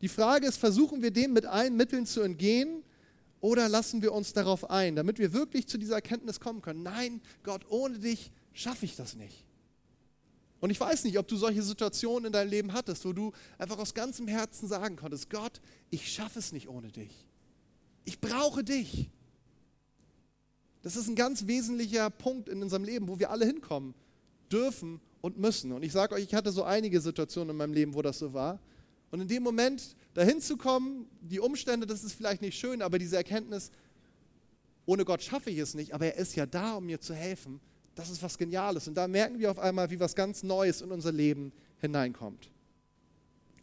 Die 0.00 0.08
Frage 0.08 0.46
ist, 0.46 0.58
versuchen 0.58 1.02
wir 1.02 1.10
dem 1.10 1.32
mit 1.32 1.46
allen 1.46 1.76
Mitteln 1.76 2.06
zu 2.06 2.20
entgehen 2.20 2.82
oder 3.40 3.68
lassen 3.68 4.02
wir 4.02 4.12
uns 4.12 4.32
darauf 4.32 4.68
ein, 4.70 4.96
damit 4.96 5.18
wir 5.18 5.32
wirklich 5.32 5.66
zu 5.66 5.78
dieser 5.78 5.96
Erkenntnis 5.96 6.40
kommen 6.40 6.62
können? 6.62 6.82
Nein, 6.82 7.20
Gott, 7.42 7.64
ohne 7.68 7.98
dich 7.98 8.32
schaffe 8.52 8.84
ich 8.84 8.96
das 8.96 9.14
nicht. 9.14 9.46
Und 10.60 10.70
ich 10.70 10.80
weiß 10.80 11.04
nicht, 11.04 11.18
ob 11.18 11.28
du 11.28 11.36
solche 11.36 11.62
Situationen 11.62 12.26
in 12.26 12.32
deinem 12.32 12.50
Leben 12.50 12.72
hattest, 12.72 13.04
wo 13.04 13.12
du 13.12 13.32
einfach 13.58 13.78
aus 13.78 13.94
ganzem 13.94 14.26
Herzen 14.26 14.68
sagen 14.68 14.96
konntest, 14.96 15.30
Gott, 15.30 15.60
ich 15.90 16.12
schaffe 16.12 16.38
es 16.38 16.52
nicht 16.52 16.68
ohne 16.68 16.90
dich. 16.90 17.26
Ich 18.04 18.20
brauche 18.20 18.64
dich. 18.64 19.10
Das 20.82 20.96
ist 20.96 21.08
ein 21.08 21.14
ganz 21.14 21.46
wesentlicher 21.46 22.08
Punkt 22.10 22.48
in 22.48 22.62
unserem 22.62 22.84
Leben, 22.84 23.08
wo 23.08 23.18
wir 23.18 23.30
alle 23.30 23.44
hinkommen 23.44 23.94
dürfen 24.50 25.00
und 25.20 25.38
müssen. 25.38 25.72
Und 25.72 25.82
ich 25.82 25.92
sage 25.92 26.14
euch, 26.14 26.24
ich 26.24 26.34
hatte 26.34 26.52
so 26.52 26.62
einige 26.62 27.00
Situationen 27.00 27.50
in 27.50 27.56
meinem 27.56 27.72
Leben, 27.72 27.94
wo 27.94 28.02
das 28.02 28.18
so 28.18 28.32
war. 28.32 28.60
Und 29.10 29.20
in 29.20 29.28
dem 29.28 29.42
Moment 29.42 29.96
dahin 30.14 30.40
zu 30.40 30.56
kommen, 30.56 31.08
die 31.20 31.40
Umstände, 31.40 31.86
das 31.86 32.04
ist 32.04 32.14
vielleicht 32.14 32.42
nicht 32.42 32.58
schön, 32.58 32.82
aber 32.82 32.98
diese 32.98 33.16
Erkenntnis, 33.16 33.70
ohne 34.84 35.04
Gott 35.04 35.22
schaffe 35.22 35.50
ich 35.50 35.58
es 35.58 35.74
nicht, 35.74 35.92
aber 35.92 36.06
er 36.06 36.16
ist 36.16 36.34
ja 36.36 36.46
da, 36.46 36.74
um 36.74 36.86
mir 36.86 37.00
zu 37.00 37.14
helfen. 37.14 37.60
Das 37.94 38.10
ist 38.10 38.22
was 38.22 38.36
Geniales. 38.36 38.88
Und 38.88 38.94
da 38.94 39.08
merken 39.08 39.38
wir 39.38 39.50
auf 39.50 39.58
einmal, 39.58 39.90
wie 39.90 39.98
was 39.98 40.14
ganz 40.14 40.42
Neues 40.42 40.80
in 40.80 40.92
unser 40.92 41.12
Leben 41.12 41.52
hineinkommt. 41.78 42.50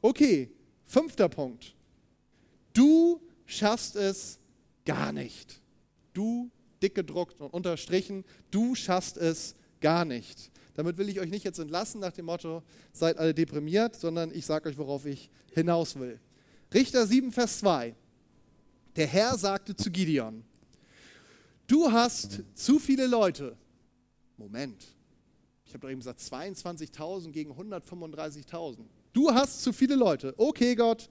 Okay, 0.01 0.51
fünfter 0.85 1.29
Punkt. 1.29 1.75
Du 2.73 3.21
schaffst 3.45 3.95
es 3.95 4.39
gar 4.85 5.11
nicht. 5.11 5.61
Du, 6.13 6.49
dick 6.81 6.95
gedruckt 6.95 7.39
und 7.39 7.53
unterstrichen, 7.53 8.25
du 8.51 8.75
schaffst 8.75 9.17
es 9.17 9.55
gar 9.79 10.03
nicht. 10.03 10.51
Damit 10.75 10.97
will 10.97 11.09
ich 11.09 11.19
euch 11.19 11.29
nicht 11.29 11.43
jetzt 11.43 11.59
entlassen 11.59 12.01
nach 12.01 12.13
dem 12.13 12.25
Motto, 12.25 12.63
seid 12.91 13.17
alle 13.17 13.33
deprimiert, 13.33 13.95
sondern 13.95 14.33
ich 14.33 14.45
sage 14.45 14.69
euch, 14.69 14.77
worauf 14.77 15.05
ich 15.05 15.29
hinaus 15.53 15.99
will. 15.99 16.19
Richter 16.73 17.05
7, 17.05 17.31
Vers 17.31 17.59
2. 17.59 17.95
Der 18.95 19.07
Herr 19.07 19.37
sagte 19.37 19.75
zu 19.75 19.91
Gideon, 19.91 20.43
du 21.67 21.91
hast 21.91 22.41
zu 22.55 22.79
viele 22.79 23.07
Leute. 23.07 23.55
Moment, 24.37 24.83
ich 25.65 25.73
habe 25.73 25.81
doch 25.81 25.89
eben 25.89 25.99
gesagt 25.99 26.19
22.000 26.19 27.31
gegen 27.31 27.51
135.000. 27.51 28.79
Du 29.13 29.31
hast 29.31 29.61
zu 29.61 29.73
viele 29.73 29.95
Leute. 29.95 30.33
Okay, 30.37 30.75
Gott, 30.75 31.09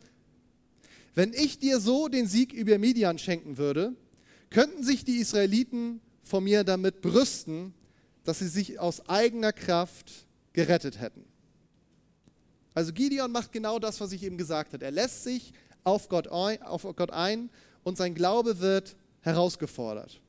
wenn 1.14 1.32
ich 1.32 1.58
dir 1.58 1.78
so 1.78 2.08
den 2.08 2.26
Sieg 2.26 2.52
über 2.52 2.78
Midian 2.78 3.18
schenken 3.18 3.58
würde, 3.58 3.94
könnten 4.50 4.82
sich 4.82 5.04
die 5.04 5.16
Israeliten 5.16 6.00
von 6.22 6.44
mir 6.44 6.64
damit 6.64 7.00
brüsten, 7.00 7.74
dass 8.24 8.38
sie 8.38 8.48
sich 8.48 8.78
aus 8.78 9.08
eigener 9.08 9.52
Kraft 9.52 10.26
gerettet 10.52 11.00
hätten. 11.00 11.24
Also 12.74 12.92
Gideon 12.92 13.32
macht 13.32 13.52
genau 13.52 13.78
das, 13.78 14.00
was 14.00 14.12
ich 14.12 14.22
eben 14.22 14.38
gesagt 14.38 14.72
habe. 14.72 14.84
Er 14.84 14.90
lässt 14.90 15.24
sich 15.24 15.52
auf 15.84 16.08
Gott, 16.08 16.28
ein, 16.28 17.50
und 17.82 17.98
sein 17.98 18.14
Glaube 18.14 18.60
wird 18.60 18.96
herausgefordert. 19.20 20.20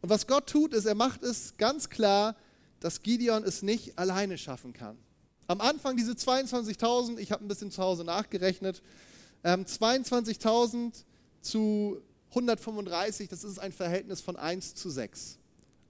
Und 0.00 0.10
was 0.10 0.26
Gott 0.26 0.48
tut, 0.48 0.74
ist, 0.74 0.84
er 0.84 0.96
macht 0.96 1.22
es 1.22 1.56
ganz 1.56 1.88
klar, 1.88 2.36
dass 2.80 3.02
Gideon 3.02 3.44
es 3.44 3.62
nicht 3.62 3.98
alleine 3.98 4.36
schaffen 4.36 4.72
kann. 4.72 4.98
Am 5.46 5.60
Anfang 5.60 5.96
diese 5.96 6.12
22.000, 6.12 7.18
ich 7.18 7.30
habe 7.30 7.44
ein 7.44 7.48
bisschen 7.48 7.70
zu 7.70 7.82
Hause 7.82 8.04
nachgerechnet, 8.04 8.82
ähm, 9.44 9.64
22.000 9.64 11.04
zu 11.40 12.02
135, 12.32 13.28
das 13.28 13.44
ist 13.44 13.58
ein 13.58 13.72
Verhältnis 13.72 14.20
von 14.22 14.36
1 14.36 14.74
zu 14.74 14.88
6. 14.88 15.38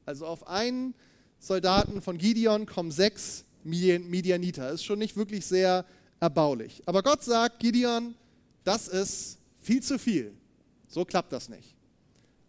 Also 0.04 0.26
auf 0.26 0.46
einen 0.48 0.94
Soldaten 1.38 2.02
von 2.02 2.18
Gideon 2.18 2.66
kommen 2.66 2.90
sechs 2.90 3.44
Midianiter. 3.62 4.70
Ist 4.70 4.84
schon 4.84 4.98
nicht 4.98 5.16
wirklich 5.16 5.46
sehr 5.46 5.84
erbaulich. 6.18 6.82
Aber 6.86 7.02
Gott 7.02 7.22
sagt, 7.22 7.60
Gideon, 7.60 8.16
das 8.64 8.88
ist 8.88 9.38
viel 9.60 9.82
zu 9.82 9.98
viel. 9.98 10.32
So 10.88 11.04
klappt 11.04 11.32
das 11.32 11.48
nicht. 11.48 11.76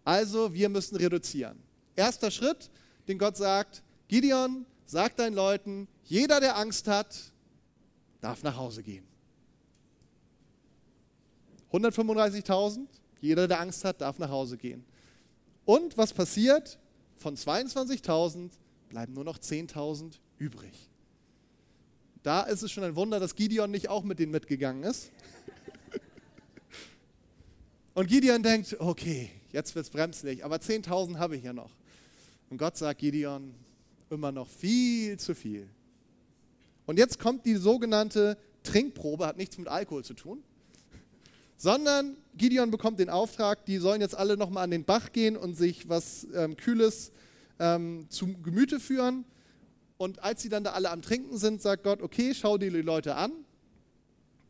Also 0.03 0.53
wir 0.53 0.69
müssen 0.69 0.95
reduzieren. 0.95 1.59
Erster 1.95 2.31
Schritt, 2.31 2.71
den 3.07 3.19
Gott 3.19 3.37
sagt, 3.37 3.83
Gideon, 4.07 4.65
sag 4.85 5.15
deinen 5.15 5.35
Leuten, 5.35 5.87
jeder, 6.03 6.39
der 6.39 6.57
Angst 6.57 6.87
hat, 6.87 7.31
darf 8.21 8.41
nach 8.43 8.57
Hause 8.57 8.83
gehen. 8.83 9.05
135.000, 11.71 12.85
jeder, 13.23 13.47
der 13.47 13.61
Angst 13.61 13.85
hat, 13.85 14.01
darf 14.01 14.19
nach 14.19 14.29
Hause 14.29 14.57
gehen. 14.57 14.83
Und 15.65 15.97
was 15.97 16.13
passiert? 16.13 16.77
Von 17.15 17.37
22.000 17.37 18.49
bleiben 18.89 19.13
nur 19.13 19.23
noch 19.23 19.39
10.000 19.39 20.19
übrig. 20.37 20.89
Da 22.21 22.41
ist 22.41 22.63
es 22.63 22.71
schon 22.71 22.83
ein 22.83 22.95
Wunder, 22.95 23.19
dass 23.19 23.35
Gideon 23.35 23.71
nicht 23.71 23.87
auch 23.87 24.03
mit 24.03 24.19
denen 24.19 24.31
mitgegangen 24.31 24.83
ist. 24.83 25.09
Und 27.93 28.07
Gideon 28.07 28.43
denkt, 28.43 28.75
okay, 28.79 29.29
jetzt 29.53 29.73
wird 29.73 29.85
es 29.85 29.89
bremslich, 29.89 30.43
aber 30.43 30.57
10.000 30.57 31.17
habe 31.17 31.37
ich 31.37 31.43
ja 31.43 31.53
noch. 31.53 31.71
Und 32.49 32.57
Gott 32.57 32.75
sagt 32.75 32.99
Gideon, 32.99 33.53
immer 34.09 34.33
noch 34.33 34.49
viel 34.49 35.17
zu 35.17 35.33
viel. 35.33 35.69
Und 36.85 36.99
jetzt 36.99 37.19
kommt 37.19 37.45
die 37.45 37.55
sogenannte 37.55 38.37
Trinkprobe, 38.63 39.25
hat 39.25 39.37
nichts 39.37 39.57
mit 39.57 39.69
Alkohol 39.69 40.03
zu 40.03 40.13
tun, 40.13 40.43
sondern 41.57 42.17
Gideon 42.35 42.71
bekommt 42.71 42.99
den 42.99 43.09
Auftrag, 43.09 43.65
die 43.65 43.77
sollen 43.77 44.01
jetzt 44.01 44.15
alle 44.15 44.37
nochmal 44.37 44.63
an 44.63 44.71
den 44.71 44.85
Bach 44.85 45.11
gehen 45.11 45.37
und 45.37 45.55
sich 45.55 45.87
was 45.87 46.27
ähm, 46.33 46.57
Kühles 46.57 47.11
ähm, 47.59 48.07
zum 48.09 48.41
Gemüte 48.43 48.79
führen. 48.79 49.25
Und 49.97 50.23
als 50.23 50.41
sie 50.41 50.49
dann 50.49 50.63
da 50.63 50.71
alle 50.71 50.89
am 50.89 51.01
Trinken 51.01 51.37
sind, 51.37 51.61
sagt 51.61 51.83
Gott, 51.83 52.01
okay, 52.01 52.33
schau 52.33 52.57
dir 52.57 52.71
die 52.71 52.81
Leute 52.81 53.15
an. 53.15 53.31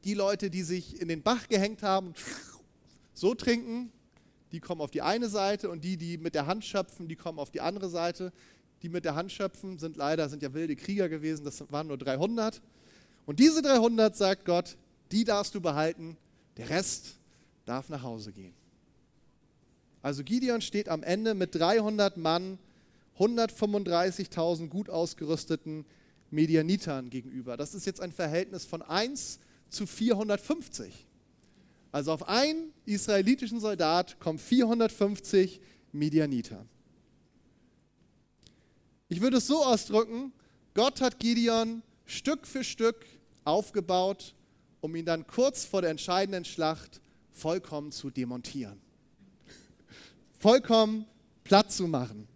Die 0.05 0.13
Leute, 0.13 0.49
die 0.49 0.63
sich 0.63 0.99
in 1.01 1.07
den 1.07 1.21
Bach 1.21 1.47
gehängt 1.47 1.83
haben, 1.83 2.13
so 3.13 3.35
trinken, 3.35 3.91
die 4.51 4.59
kommen 4.59 4.81
auf 4.81 4.91
die 4.91 5.01
eine 5.01 5.29
Seite 5.29 5.69
und 5.69 5.83
die, 5.83 5.97
die 5.97 6.17
mit 6.17 6.35
der 6.35 6.45
Hand 6.45 6.63
schöpfen, 6.63 7.07
die 7.07 7.15
kommen 7.15 7.39
auf 7.39 7.51
die 7.51 7.61
andere 7.61 7.89
Seite. 7.89 8.31
Die 8.81 8.89
mit 8.89 9.05
der 9.05 9.15
Hand 9.15 9.31
schöpfen, 9.31 9.79
sind 9.79 9.95
leider, 9.95 10.27
sind 10.27 10.43
ja 10.43 10.53
wilde 10.53 10.75
Krieger 10.75 11.07
gewesen, 11.07 11.45
das 11.45 11.63
waren 11.71 11.87
nur 11.87 11.97
300. 11.97 12.61
Und 13.25 13.39
diese 13.39 13.61
300, 13.61 14.15
sagt 14.15 14.45
Gott, 14.45 14.77
die 15.11 15.23
darfst 15.23 15.55
du 15.55 15.61
behalten, 15.61 16.17
der 16.57 16.69
Rest 16.69 17.15
darf 17.65 17.89
nach 17.89 18.03
Hause 18.03 18.31
gehen. 18.31 18.53
Also 20.01 20.23
Gideon 20.23 20.61
steht 20.61 20.89
am 20.89 21.01
Ende 21.01 21.33
mit 21.33 21.55
300 21.55 22.17
Mann, 22.17 22.59
135.000 23.17 24.67
gut 24.67 24.89
ausgerüsteten 24.89 25.85
Medianitern 26.29 27.09
gegenüber. 27.09 27.57
Das 27.57 27.73
ist 27.73 27.85
jetzt 27.85 28.01
ein 28.01 28.11
Verhältnis 28.11 28.65
von 28.65 28.81
1 28.81 29.39
zu 29.69 29.85
450. 29.85 31.07
Also 31.91 32.11
auf 32.11 32.27
einen 32.27 32.73
israelitischen 32.85 33.59
Soldat 33.59 34.19
kommen 34.19 34.39
450 34.39 35.61
Medianiter. 35.91 36.65
Ich 39.09 39.21
würde 39.21 39.37
es 39.37 39.47
so 39.47 39.63
ausdrücken, 39.63 40.33
Gott 40.73 41.01
hat 41.01 41.19
Gideon 41.19 41.83
Stück 42.05 42.47
für 42.47 42.63
Stück 42.63 43.05
aufgebaut, 43.45 44.33
um 44.84 44.93
ihn 44.98 45.06
dann 45.06 45.26
kurz 45.26 45.63
vor 45.63 45.82
der 45.82 45.91
entscheidenden 45.91 46.43
Schlacht 46.43 47.00
vollkommen 47.32 47.93
zu 47.93 48.10
demontieren. 48.10 48.82
vollkommen 50.39 51.06
platt 51.46 51.72
zu 51.72 51.88
machen. 51.88 52.28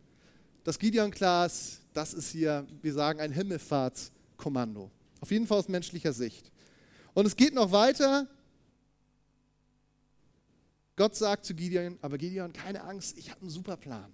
Das 0.63 0.79
Gideon-Class, 0.79 1.81
das 1.91 2.13
ist 2.13 2.31
hier, 2.31 2.65
wir 2.81 2.93
sagen, 2.93 3.19
ein 3.19 3.33
Himmelfahrtskommando. 3.33 4.89
Auf 5.19 5.29
jeden 5.29 5.45
Fall 5.45 5.57
aus 5.57 5.67
menschlicher 5.67 6.13
Sicht. 6.13 6.49
Und 7.13 7.25
es 7.25 7.35
geht 7.35 7.53
noch 7.53 7.73
weiter. 7.73 8.25
Gott 10.95 11.17
sagt 11.17 11.43
zu 11.45 11.53
Gideon, 11.53 11.99
aber 12.01 12.17
Gideon, 12.17 12.53
keine 12.53 12.81
Angst, 12.85 13.17
ich 13.17 13.29
habe 13.29 13.41
einen 13.41 13.49
super 13.49 13.75
Plan. 13.75 14.09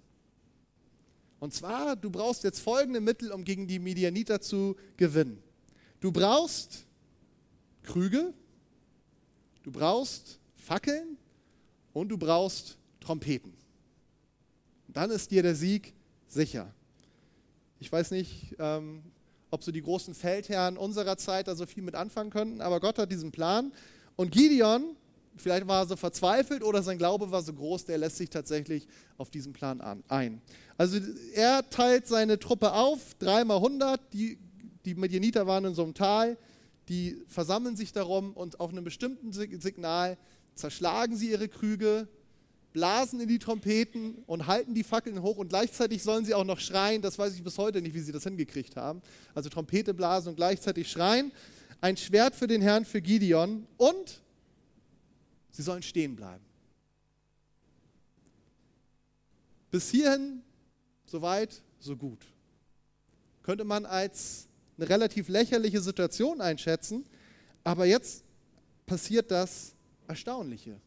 Und 1.38 1.54
zwar, 1.54 1.94
du 1.94 2.10
brauchst 2.10 2.42
jetzt 2.42 2.58
folgende 2.58 3.00
Mittel, 3.00 3.30
um 3.30 3.44
gegen 3.44 3.68
die 3.68 3.78
Midianiter 3.78 4.40
zu 4.40 4.74
gewinnen. 4.96 5.40
Du 6.00 6.10
brauchst 6.10 6.83
Krüge, 7.84 8.32
du 9.62 9.70
brauchst 9.70 10.40
Fackeln 10.56 11.16
und 11.92 12.08
du 12.08 12.18
brauchst 12.18 12.78
Trompeten. 13.00 13.52
Dann 14.88 15.10
ist 15.10 15.30
dir 15.30 15.42
der 15.42 15.54
Sieg 15.54 15.94
sicher. 16.26 16.72
Ich 17.78 17.90
weiß 17.90 18.12
nicht, 18.12 18.56
ähm, 18.58 19.02
ob 19.50 19.62
so 19.62 19.70
die 19.70 19.82
großen 19.82 20.14
Feldherren 20.14 20.76
unserer 20.76 21.16
Zeit 21.16 21.48
da 21.48 21.54
so 21.54 21.66
viel 21.66 21.82
mit 21.82 21.94
anfangen 21.94 22.30
könnten, 22.30 22.60
aber 22.60 22.80
Gott 22.80 22.98
hat 22.98 23.10
diesen 23.10 23.30
Plan. 23.30 23.72
Und 24.16 24.32
Gideon, 24.32 24.96
vielleicht 25.36 25.66
war 25.66 25.82
er 25.82 25.86
so 25.86 25.96
verzweifelt 25.96 26.62
oder 26.62 26.82
sein 26.82 26.98
Glaube 26.98 27.30
war 27.30 27.42
so 27.42 27.52
groß, 27.52 27.84
der 27.84 27.98
lässt 27.98 28.16
sich 28.16 28.30
tatsächlich 28.30 28.86
auf 29.18 29.30
diesen 29.30 29.52
Plan 29.52 29.80
an, 29.80 30.02
ein. 30.08 30.40
Also 30.76 30.98
er 31.34 31.68
teilt 31.70 32.06
seine 32.06 32.38
Truppe 32.38 32.72
auf, 32.72 33.14
dreimal 33.18 33.58
100, 33.58 34.00
die, 34.12 34.38
die 34.84 34.94
Medianiter 34.94 35.46
waren 35.46 35.64
in 35.66 35.74
so 35.74 35.82
einem 35.84 35.94
Tal, 35.94 36.36
die 36.88 37.22
versammeln 37.26 37.76
sich 37.76 37.92
darum 37.92 38.32
und 38.32 38.60
auf 38.60 38.70
einem 38.70 38.84
bestimmten 38.84 39.32
Signal 39.32 40.18
zerschlagen 40.54 41.16
sie 41.16 41.30
ihre 41.30 41.48
Krüge, 41.48 42.08
blasen 42.72 43.20
in 43.20 43.28
die 43.28 43.38
Trompeten 43.38 44.16
und 44.26 44.46
halten 44.46 44.74
die 44.74 44.82
Fackeln 44.82 45.22
hoch 45.22 45.36
und 45.36 45.48
gleichzeitig 45.48 46.02
sollen 46.02 46.24
sie 46.24 46.34
auch 46.34 46.44
noch 46.44 46.58
schreien. 46.58 47.02
Das 47.02 47.18
weiß 47.18 47.34
ich 47.34 47.42
bis 47.42 47.56
heute 47.56 47.80
nicht, 47.80 47.94
wie 47.94 48.00
sie 48.00 48.12
das 48.12 48.24
hingekriegt 48.24 48.76
haben. 48.76 49.00
Also 49.34 49.48
Trompete 49.48 49.94
blasen 49.94 50.30
und 50.30 50.36
gleichzeitig 50.36 50.90
schreien. 50.90 51.32
Ein 51.80 51.96
Schwert 51.96 52.34
für 52.34 52.46
den 52.46 52.60
Herrn, 52.62 52.84
für 52.84 53.00
Gideon 53.00 53.66
und 53.76 54.20
sie 55.50 55.62
sollen 55.62 55.82
stehen 55.82 56.16
bleiben. 56.16 56.44
Bis 59.70 59.90
hierhin, 59.90 60.42
so 61.06 61.22
weit, 61.22 61.62
so 61.78 61.96
gut. 61.96 62.26
Könnte 63.42 63.64
man 63.64 63.86
als 63.86 64.48
eine 64.76 64.88
relativ 64.88 65.28
lächerliche 65.28 65.80
Situation 65.80 66.40
einschätzen, 66.40 67.04
aber 67.62 67.86
jetzt 67.86 68.24
passiert 68.86 69.30
das 69.30 69.74
Erstaunliche. 70.08 70.80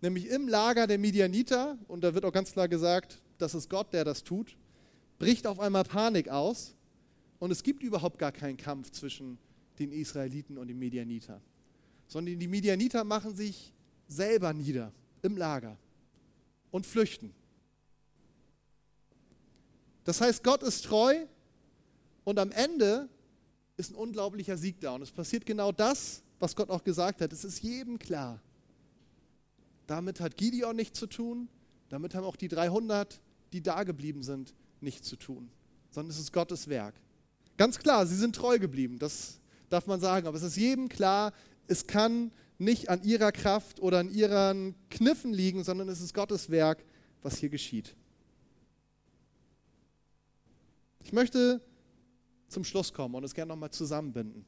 Nämlich 0.00 0.28
im 0.28 0.48
Lager 0.48 0.86
der 0.86 0.98
Midianiter, 0.98 1.76
und 1.88 2.02
da 2.04 2.14
wird 2.14 2.24
auch 2.24 2.32
ganz 2.32 2.52
klar 2.52 2.68
gesagt, 2.68 3.20
das 3.38 3.54
ist 3.54 3.68
Gott, 3.68 3.92
der 3.92 4.04
das 4.04 4.22
tut, 4.22 4.56
bricht 5.18 5.46
auf 5.46 5.58
einmal 5.58 5.84
Panik 5.84 6.28
aus 6.28 6.74
und 7.38 7.50
es 7.50 7.62
gibt 7.62 7.82
überhaupt 7.82 8.18
gar 8.18 8.32
keinen 8.32 8.56
Kampf 8.56 8.90
zwischen 8.90 9.38
den 9.78 9.92
Israeliten 9.92 10.58
und 10.58 10.68
den 10.68 10.78
Midianitern. 10.78 11.40
Sondern 12.06 12.38
die 12.38 12.48
Midianiter 12.48 13.04
machen 13.04 13.34
sich 13.34 13.72
selber 14.06 14.52
nieder 14.52 14.92
im 15.22 15.36
Lager 15.36 15.76
und 16.70 16.86
flüchten. 16.86 17.34
Das 20.04 20.20
heißt, 20.20 20.42
Gott 20.42 20.62
ist 20.62 20.84
treu 20.86 21.26
und 22.28 22.38
am 22.38 22.52
Ende 22.52 23.08
ist 23.78 23.90
ein 23.90 23.94
unglaublicher 23.94 24.58
Sieg 24.58 24.80
da. 24.80 24.92
Und 24.94 25.00
es 25.00 25.10
passiert 25.10 25.46
genau 25.46 25.72
das, 25.72 26.22
was 26.38 26.54
Gott 26.54 26.68
auch 26.68 26.84
gesagt 26.84 27.22
hat. 27.22 27.32
Es 27.32 27.42
ist 27.42 27.62
jedem 27.62 27.98
klar. 27.98 28.42
Damit 29.86 30.20
hat 30.20 30.36
Gideon 30.36 30.76
nichts 30.76 30.98
zu 30.98 31.06
tun, 31.06 31.48
damit 31.88 32.14
haben 32.14 32.24
auch 32.24 32.36
die 32.36 32.48
300, 32.48 33.18
die 33.54 33.62
da 33.62 33.84
geblieben 33.84 34.22
sind, 34.22 34.54
nichts 34.82 35.08
zu 35.08 35.16
tun, 35.16 35.48
sondern 35.90 36.10
es 36.10 36.18
ist 36.18 36.30
Gottes 36.34 36.68
Werk. 36.68 36.94
Ganz 37.56 37.78
klar, 37.78 38.06
sie 38.06 38.16
sind 38.16 38.36
treu 38.36 38.58
geblieben, 38.58 38.98
das 38.98 39.40
darf 39.70 39.86
man 39.86 39.98
sagen, 39.98 40.26
aber 40.26 40.36
es 40.36 40.42
ist 40.42 40.58
jedem 40.58 40.90
klar, 40.90 41.32
es 41.66 41.86
kann 41.86 42.30
nicht 42.58 42.90
an 42.90 43.02
ihrer 43.04 43.32
Kraft 43.32 43.80
oder 43.80 44.00
an 44.00 44.10
ihren 44.10 44.74
Kniffen 44.90 45.32
liegen, 45.32 45.64
sondern 45.64 45.88
es 45.88 46.02
ist 46.02 46.12
Gottes 46.12 46.50
Werk, 46.50 46.84
was 47.22 47.38
hier 47.38 47.48
geschieht. 47.48 47.96
Ich 51.02 51.14
möchte 51.14 51.62
zum 52.48 52.64
Schluss 52.64 52.92
kommen 52.92 53.14
und 53.14 53.24
es 53.24 53.34
gerne 53.34 53.50
nochmal 53.50 53.70
zusammenbinden. 53.70 54.44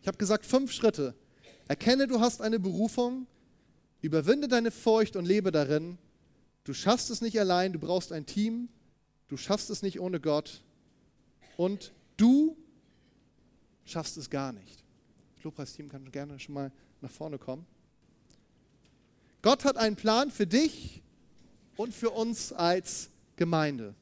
Ich 0.00 0.08
habe 0.08 0.16
gesagt, 0.16 0.46
fünf 0.46 0.72
Schritte. 0.72 1.14
Erkenne, 1.66 2.06
du 2.06 2.20
hast 2.20 2.40
eine 2.40 2.58
Berufung, 2.58 3.26
überwinde 4.00 4.48
deine 4.48 4.70
Furcht 4.70 5.16
und 5.16 5.26
lebe 5.26 5.50
darin. 5.52 5.98
Du 6.64 6.72
schaffst 6.72 7.10
es 7.10 7.20
nicht 7.20 7.38
allein, 7.38 7.72
du 7.72 7.78
brauchst 7.78 8.12
ein 8.12 8.26
Team, 8.26 8.68
du 9.28 9.36
schaffst 9.36 9.70
es 9.70 9.82
nicht 9.82 10.00
ohne 10.00 10.20
Gott 10.20 10.62
und 11.56 11.92
du 12.16 12.56
schaffst 13.84 14.16
es 14.16 14.30
gar 14.30 14.52
nicht. 14.52 14.84
Das 15.36 15.44
Lobpreisteam 15.44 15.88
kann 15.88 16.10
gerne 16.10 16.38
schon 16.38 16.54
mal 16.54 16.72
nach 17.00 17.10
vorne 17.10 17.38
kommen. 17.38 17.66
Gott 19.42 19.64
hat 19.64 19.76
einen 19.76 19.96
Plan 19.96 20.30
für 20.30 20.46
dich 20.46 21.02
und 21.76 21.94
für 21.94 22.10
uns 22.10 22.52
als 22.52 23.10
Gemeinde. 23.36 23.94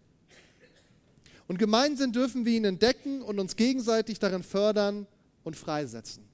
Und 1.48 1.58
gemeinsam 1.58 2.12
dürfen 2.12 2.44
wir 2.44 2.52
ihn 2.52 2.64
entdecken 2.64 3.22
und 3.22 3.38
uns 3.38 3.56
gegenseitig 3.56 4.18
darin 4.18 4.42
fördern 4.42 5.06
und 5.44 5.56
freisetzen. 5.56 6.24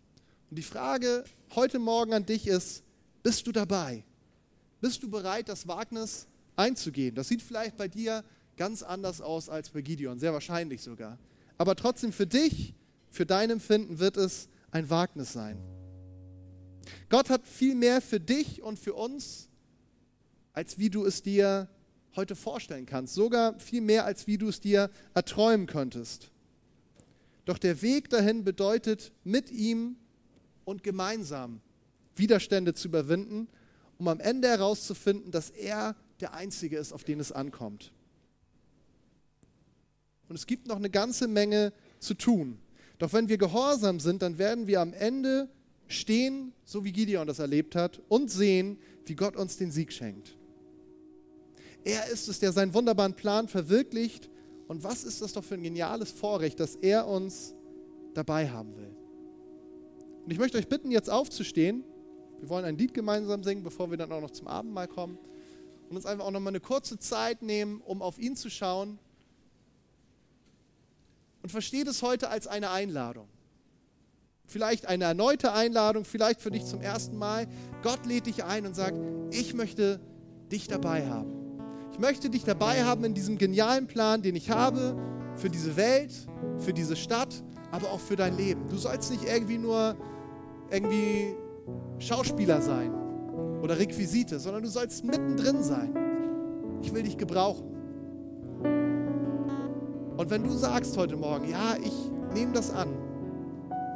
Und 0.50 0.56
die 0.56 0.62
Frage 0.62 1.24
heute 1.54 1.78
Morgen 1.78 2.14
an 2.14 2.24
dich 2.24 2.46
ist, 2.46 2.82
bist 3.22 3.46
du 3.46 3.52
dabei? 3.52 4.04
Bist 4.80 5.02
du 5.02 5.10
bereit, 5.10 5.48
das 5.48 5.68
Wagnis 5.68 6.26
einzugehen? 6.56 7.14
Das 7.14 7.28
sieht 7.28 7.42
vielleicht 7.42 7.76
bei 7.76 7.88
dir 7.88 8.24
ganz 8.56 8.82
anders 8.82 9.20
aus 9.20 9.48
als 9.48 9.70
bei 9.70 9.82
Gideon, 9.82 10.18
sehr 10.18 10.32
wahrscheinlich 10.32 10.82
sogar. 10.82 11.18
Aber 11.58 11.76
trotzdem 11.76 12.12
für 12.12 12.26
dich, 12.26 12.74
für 13.10 13.26
dein 13.26 13.50
Empfinden 13.50 13.98
wird 13.98 14.16
es 14.16 14.48
ein 14.70 14.88
Wagnis 14.90 15.32
sein. 15.32 15.58
Gott 17.08 17.30
hat 17.30 17.46
viel 17.46 17.74
mehr 17.74 18.00
für 18.00 18.18
dich 18.18 18.62
und 18.62 18.78
für 18.78 18.94
uns, 18.94 19.48
als 20.52 20.78
wie 20.78 20.90
du 20.90 21.04
es 21.04 21.22
dir 21.22 21.68
heute 22.16 22.36
vorstellen 22.36 22.86
kannst. 22.86 23.14
Sogar 23.14 23.58
viel 23.58 23.80
mehr, 23.80 24.04
als 24.04 24.26
wie 24.26 24.38
du 24.38 24.48
es 24.48 24.60
dir 24.60 24.90
erträumen 25.14 25.66
könntest. 25.66 26.30
Doch 27.44 27.58
der 27.58 27.82
Weg 27.82 28.10
dahin 28.10 28.44
bedeutet, 28.44 29.12
mit 29.24 29.50
ihm 29.50 29.96
und 30.64 30.82
gemeinsam 30.82 31.60
Widerstände 32.14 32.74
zu 32.74 32.88
überwinden, 32.88 33.48
um 33.98 34.08
am 34.08 34.20
Ende 34.20 34.48
herauszufinden, 34.48 35.32
dass 35.32 35.50
er 35.50 35.96
der 36.20 36.34
Einzige 36.34 36.78
ist, 36.78 36.92
auf 36.92 37.04
den 37.04 37.20
es 37.20 37.32
ankommt. 37.32 37.92
Und 40.28 40.36
es 40.36 40.46
gibt 40.46 40.66
noch 40.66 40.76
eine 40.76 40.90
ganze 40.90 41.28
Menge 41.28 41.72
zu 41.98 42.14
tun. 42.14 42.58
Doch 42.98 43.12
wenn 43.12 43.28
wir 43.28 43.38
gehorsam 43.38 43.98
sind, 44.00 44.22
dann 44.22 44.38
werden 44.38 44.66
wir 44.66 44.80
am 44.80 44.92
Ende 44.92 45.48
stehen, 45.88 46.52
so 46.64 46.84
wie 46.84 46.92
Gideon 46.92 47.26
das 47.26 47.38
erlebt 47.38 47.74
hat, 47.74 48.00
und 48.08 48.30
sehen, 48.30 48.78
wie 49.04 49.14
Gott 49.14 49.36
uns 49.36 49.56
den 49.56 49.72
Sieg 49.72 49.92
schenkt. 49.92 50.36
Er 51.84 52.06
ist 52.08 52.28
es, 52.28 52.38
der 52.38 52.52
seinen 52.52 52.74
wunderbaren 52.74 53.14
Plan 53.14 53.48
verwirklicht. 53.48 54.30
Und 54.68 54.84
was 54.84 55.04
ist 55.04 55.20
das 55.20 55.32
doch 55.32 55.44
für 55.44 55.54
ein 55.54 55.62
geniales 55.62 56.10
Vorrecht, 56.10 56.60
dass 56.60 56.76
er 56.76 57.06
uns 57.06 57.54
dabei 58.14 58.48
haben 58.50 58.76
will. 58.76 58.94
Und 60.24 60.30
ich 60.30 60.38
möchte 60.38 60.58
euch 60.58 60.68
bitten, 60.68 60.90
jetzt 60.90 61.10
aufzustehen. 61.10 61.84
Wir 62.38 62.48
wollen 62.48 62.64
ein 62.64 62.78
Lied 62.78 62.94
gemeinsam 62.94 63.42
singen, 63.42 63.62
bevor 63.62 63.90
wir 63.90 63.98
dann 63.98 64.12
auch 64.12 64.20
noch 64.20 64.30
zum 64.30 64.46
Abendmahl 64.46 64.88
kommen. 64.88 65.18
Und 65.88 65.96
uns 65.96 66.06
einfach 66.06 66.24
auch 66.24 66.30
noch 66.30 66.40
mal 66.40 66.50
eine 66.50 66.60
kurze 66.60 66.98
Zeit 66.98 67.42
nehmen, 67.42 67.80
um 67.80 68.02
auf 68.02 68.18
ihn 68.18 68.36
zu 68.36 68.50
schauen. 68.50 68.98
Und 71.42 71.50
versteht 71.50 71.88
es 71.88 72.02
heute 72.02 72.28
als 72.28 72.46
eine 72.46 72.70
Einladung. 72.70 73.28
Vielleicht 74.46 74.86
eine 74.86 75.04
erneute 75.04 75.52
Einladung, 75.52 76.04
vielleicht 76.04 76.40
für 76.40 76.50
dich 76.50 76.64
zum 76.64 76.80
ersten 76.80 77.16
Mal. 77.16 77.48
Gott 77.82 78.06
lädt 78.06 78.26
dich 78.26 78.44
ein 78.44 78.66
und 78.66 78.74
sagt, 78.74 78.98
ich 79.30 79.54
möchte 79.54 80.00
dich 80.50 80.68
dabei 80.68 81.08
haben. 81.08 81.41
Ich 81.92 81.98
möchte 81.98 82.30
dich 82.30 82.44
dabei 82.44 82.84
haben 82.84 83.04
in 83.04 83.12
diesem 83.12 83.36
genialen 83.36 83.86
Plan, 83.86 84.22
den 84.22 84.34
ich 84.34 84.50
habe 84.50 84.96
für 85.34 85.50
diese 85.50 85.76
Welt, 85.76 86.10
für 86.58 86.72
diese 86.72 86.96
Stadt, 86.96 87.44
aber 87.70 87.90
auch 87.90 88.00
für 88.00 88.16
dein 88.16 88.36
Leben. 88.36 88.66
Du 88.68 88.78
sollst 88.78 89.10
nicht 89.10 89.24
irgendwie 89.24 89.58
nur 89.58 89.94
irgendwie 90.70 91.34
Schauspieler 91.98 92.62
sein 92.62 92.92
oder 93.62 93.78
Requisite, 93.78 94.38
sondern 94.40 94.62
du 94.62 94.70
sollst 94.70 95.04
mittendrin 95.04 95.62
sein. 95.62 95.94
Ich 96.80 96.94
will 96.94 97.02
dich 97.02 97.18
gebrauchen. 97.18 97.68
Und 100.16 100.30
wenn 100.30 100.42
du 100.44 100.50
sagst 100.50 100.96
heute 100.96 101.16
Morgen, 101.16 101.50
ja, 101.50 101.76
ich 101.82 102.10
nehme 102.32 102.52
das 102.52 102.70
an, 102.70 102.88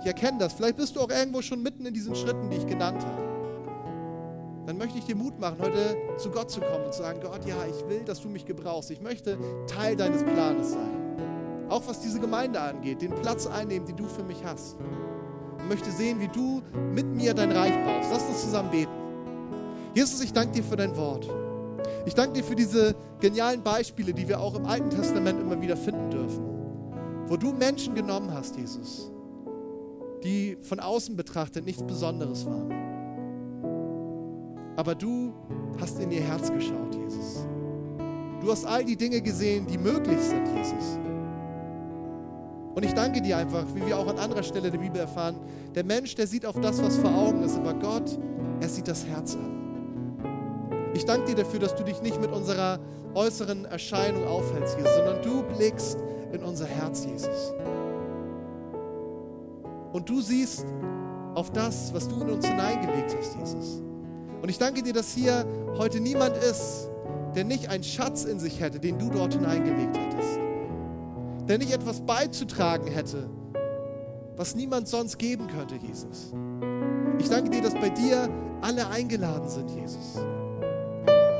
ich 0.00 0.06
erkenne 0.06 0.38
das, 0.38 0.52
vielleicht 0.52 0.76
bist 0.76 0.96
du 0.96 1.00
auch 1.00 1.10
irgendwo 1.10 1.40
schon 1.40 1.62
mitten 1.62 1.86
in 1.86 1.94
diesen 1.94 2.14
Schritten, 2.14 2.50
die 2.50 2.58
ich 2.58 2.66
genannt 2.66 3.02
habe 3.02 3.25
dann 4.66 4.78
möchte 4.78 4.98
ich 4.98 5.04
dir 5.04 5.14
Mut 5.14 5.38
machen, 5.38 5.58
heute 5.60 5.96
zu 6.16 6.30
Gott 6.30 6.50
zu 6.50 6.60
kommen 6.60 6.86
und 6.86 6.92
zu 6.92 7.02
sagen, 7.02 7.20
Gott, 7.22 7.46
ja, 7.46 7.54
ich 7.66 7.88
will, 7.88 8.00
dass 8.04 8.20
du 8.20 8.28
mich 8.28 8.44
gebrauchst. 8.44 8.90
Ich 8.90 9.00
möchte 9.00 9.38
Teil 9.68 9.94
deines 9.94 10.24
Planes 10.24 10.72
sein. 10.72 11.66
Auch 11.68 11.86
was 11.86 12.00
diese 12.00 12.18
Gemeinde 12.18 12.60
angeht, 12.60 13.00
den 13.00 13.14
Platz 13.14 13.46
einnehmen, 13.46 13.86
den 13.86 13.96
du 13.96 14.06
für 14.06 14.24
mich 14.24 14.44
hast. 14.44 14.76
Und 15.58 15.68
möchte 15.68 15.90
sehen, 15.90 16.20
wie 16.20 16.28
du 16.28 16.62
mit 16.92 17.06
mir 17.06 17.32
dein 17.32 17.52
Reich 17.52 17.74
baust. 17.84 18.10
Lass 18.12 18.26
uns 18.28 18.40
zusammen 18.42 18.70
beten. 18.70 18.92
Jesus, 19.94 20.20
ich 20.20 20.32
danke 20.32 20.52
dir 20.52 20.64
für 20.64 20.76
dein 20.76 20.96
Wort. 20.96 21.28
Ich 22.04 22.14
danke 22.14 22.34
dir 22.34 22.44
für 22.44 22.56
diese 22.56 22.94
genialen 23.20 23.62
Beispiele, 23.62 24.12
die 24.12 24.26
wir 24.26 24.40
auch 24.40 24.56
im 24.56 24.66
Alten 24.66 24.90
Testament 24.90 25.40
immer 25.40 25.60
wieder 25.60 25.76
finden 25.76 26.10
dürfen. 26.10 26.44
Wo 27.28 27.36
du 27.36 27.52
Menschen 27.52 27.94
genommen 27.94 28.32
hast, 28.32 28.56
Jesus, 28.56 29.10
die 30.22 30.56
von 30.60 30.80
außen 30.80 31.16
betrachtet 31.16 31.64
nichts 31.64 31.82
Besonderes 31.82 32.46
waren 32.46 32.95
aber 34.76 34.94
du 34.94 35.32
hast 35.80 35.98
in 35.98 36.10
ihr 36.10 36.20
Herz 36.20 36.50
geschaut, 36.52 36.94
Jesus. 36.94 37.46
Du 38.40 38.50
hast 38.50 38.64
all 38.66 38.84
die 38.84 38.96
Dinge 38.96 39.20
gesehen, 39.20 39.66
die 39.66 39.78
möglich 39.78 40.20
sind, 40.20 40.46
Jesus. 40.54 40.98
Und 42.74 42.84
ich 42.84 42.92
danke 42.92 43.22
dir 43.22 43.38
einfach, 43.38 43.64
wie 43.74 43.86
wir 43.86 43.98
auch 43.98 44.06
an 44.06 44.18
anderer 44.18 44.42
Stelle 44.42 44.70
der 44.70 44.78
Bibel 44.78 45.00
erfahren, 45.00 45.36
der 45.74 45.82
Mensch, 45.82 46.14
der 46.14 46.26
sieht 46.26 46.44
auf 46.44 46.60
das, 46.60 46.82
was 46.82 46.98
vor 46.98 47.10
Augen 47.10 47.42
ist, 47.42 47.56
aber 47.56 47.72
Gott, 47.74 48.18
er 48.60 48.68
sieht 48.68 48.86
das 48.86 49.06
Herz 49.06 49.34
an. 49.34 49.56
Ich 50.92 51.04
danke 51.06 51.26
dir 51.26 51.42
dafür, 51.42 51.58
dass 51.58 51.74
du 51.74 51.84
dich 51.84 52.02
nicht 52.02 52.20
mit 52.20 52.30
unserer 52.30 52.78
äußeren 53.14 53.64
Erscheinung 53.64 54.26
aufhältst, 54.26 54.76
Jesus, 54.76 54.94
sondern 54.94 55.22
du 55.22 55.42
blickst 55.56 55.98
in 56.32 56.42
unser 56.42 56.66
Herz, 56.66 57.06
Jesus. 57.06 57.54
Und 59.92 60.08
du 60.08 60.20
siehst 60.20 60.66
auf 61.34 61.50
das, 61.52 61.94
was 61.94 62.06
du 62.08 62.20
in 62.20 62.30
uns 62.30 62.46
hineingelegt 62.46 63.16
hast, 63.18 63.36
Jesus. 63.38 63.85
Und 64.42 64.48
ich 64.48 64.58
danke 64.58 64.82
dir, 64.82 64.92
dass 64.92 65.12
hier 65.12 65.46
heute 65.78 66.00
niemand 66.00 66.36
ist, 66.36 66.88
der 67.34 67.44
nicht 67.44 67.68
einen 67.68 67.84
Schatz 67.84 68.24
in 68.24 68.38
sich 68.38 68.60
hätte, 68.60 68.80
den 68.80 68.98
du 68.98 69.10
dort 69.10 69.34
hineingelegt 69.34 69.96
hättest. 69.96 70.38
Der 71.48 71.58
nicht 71.58 71.72
etwas 71.72 72.00
beizutragen 72.00 72.86
hätte, 72.86 73.28
was 74.36 74.54
niemand 74.54 74.88
sonst 74.88 75.18
geben 75.18 75.46
könnte, 75.48 75.76
Jesus. 75.76 76.32
Ich 77.18 77.28
danke 77.28 77.50
dir, 77.50 77.62
dass 77.62 77.74
bei 77.74 77.88
dir 77.90 78.28
alle 78.60 78.88
eingeladen 78.88 79.48
sind, 79.48 79.70
Jesus. 79.70 80.18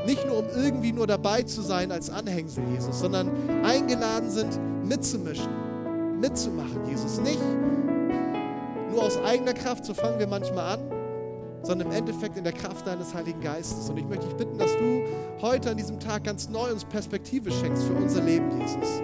Nicht 0.05 0.25
nur, 0.25 0.37
um 0.39 0.45
irgendwie 0.55 0.93
nur 0.93 1.05
dabei 1.05 1.43
zu 1.43 1.61
sein 1.61 1.91
als 1.91 2.09
Anhängsel, 2.09 2.63
Jesus, 2.71 2.99
sondern 2.99 3.29
eingeladen 3.63 4.29
sind, 4.29 4.59
mitzumischen, 4.85 5.49
mitzumachen, 6.19 6.87
Jesus. 6.87 7.19
Nicht 7.19 7.41
nur 8.89 9.03
aus 9.03 9.17
eigener 9.21 9.53
Kraft, 9.53 9.83
so 9.83 9.93
fangen 9.93 10.17
wir 10.19 10.27
manchmal 10.27 10.75
an, 10.75 10.96
sondern 11.67 11.89
im 11.89 11.93
Endeffekt 11.93 12.37
in 12.37 12.45
der 12.45 12.53
Kraft 12.53 12.87
deines 12.87 13.13
Heiligen 13.13 13.41
Geistes. 13.41 13.89
Und 13.89 13.97
ich 13.97 14.05
möchte 14.07 14.25
dich 14.25 14.37
bitten, 14.37 14.57
dass 14.57 14.71
du 14.77 15.03
heute 15.41 15.71
an 15.71 15.77
diesem 15.77 15.99
Tag 15.99 16.23
ganz 16.23 16.47
neu 16.47 16.71
uns 16.71 16.85
Perspektive 16.85 17.51
schenkst 17.51 17.83
für 17.83 17.93
unser 17.93 18.23
Leben, 18.23 18.49
Jesus. 18.59 19.01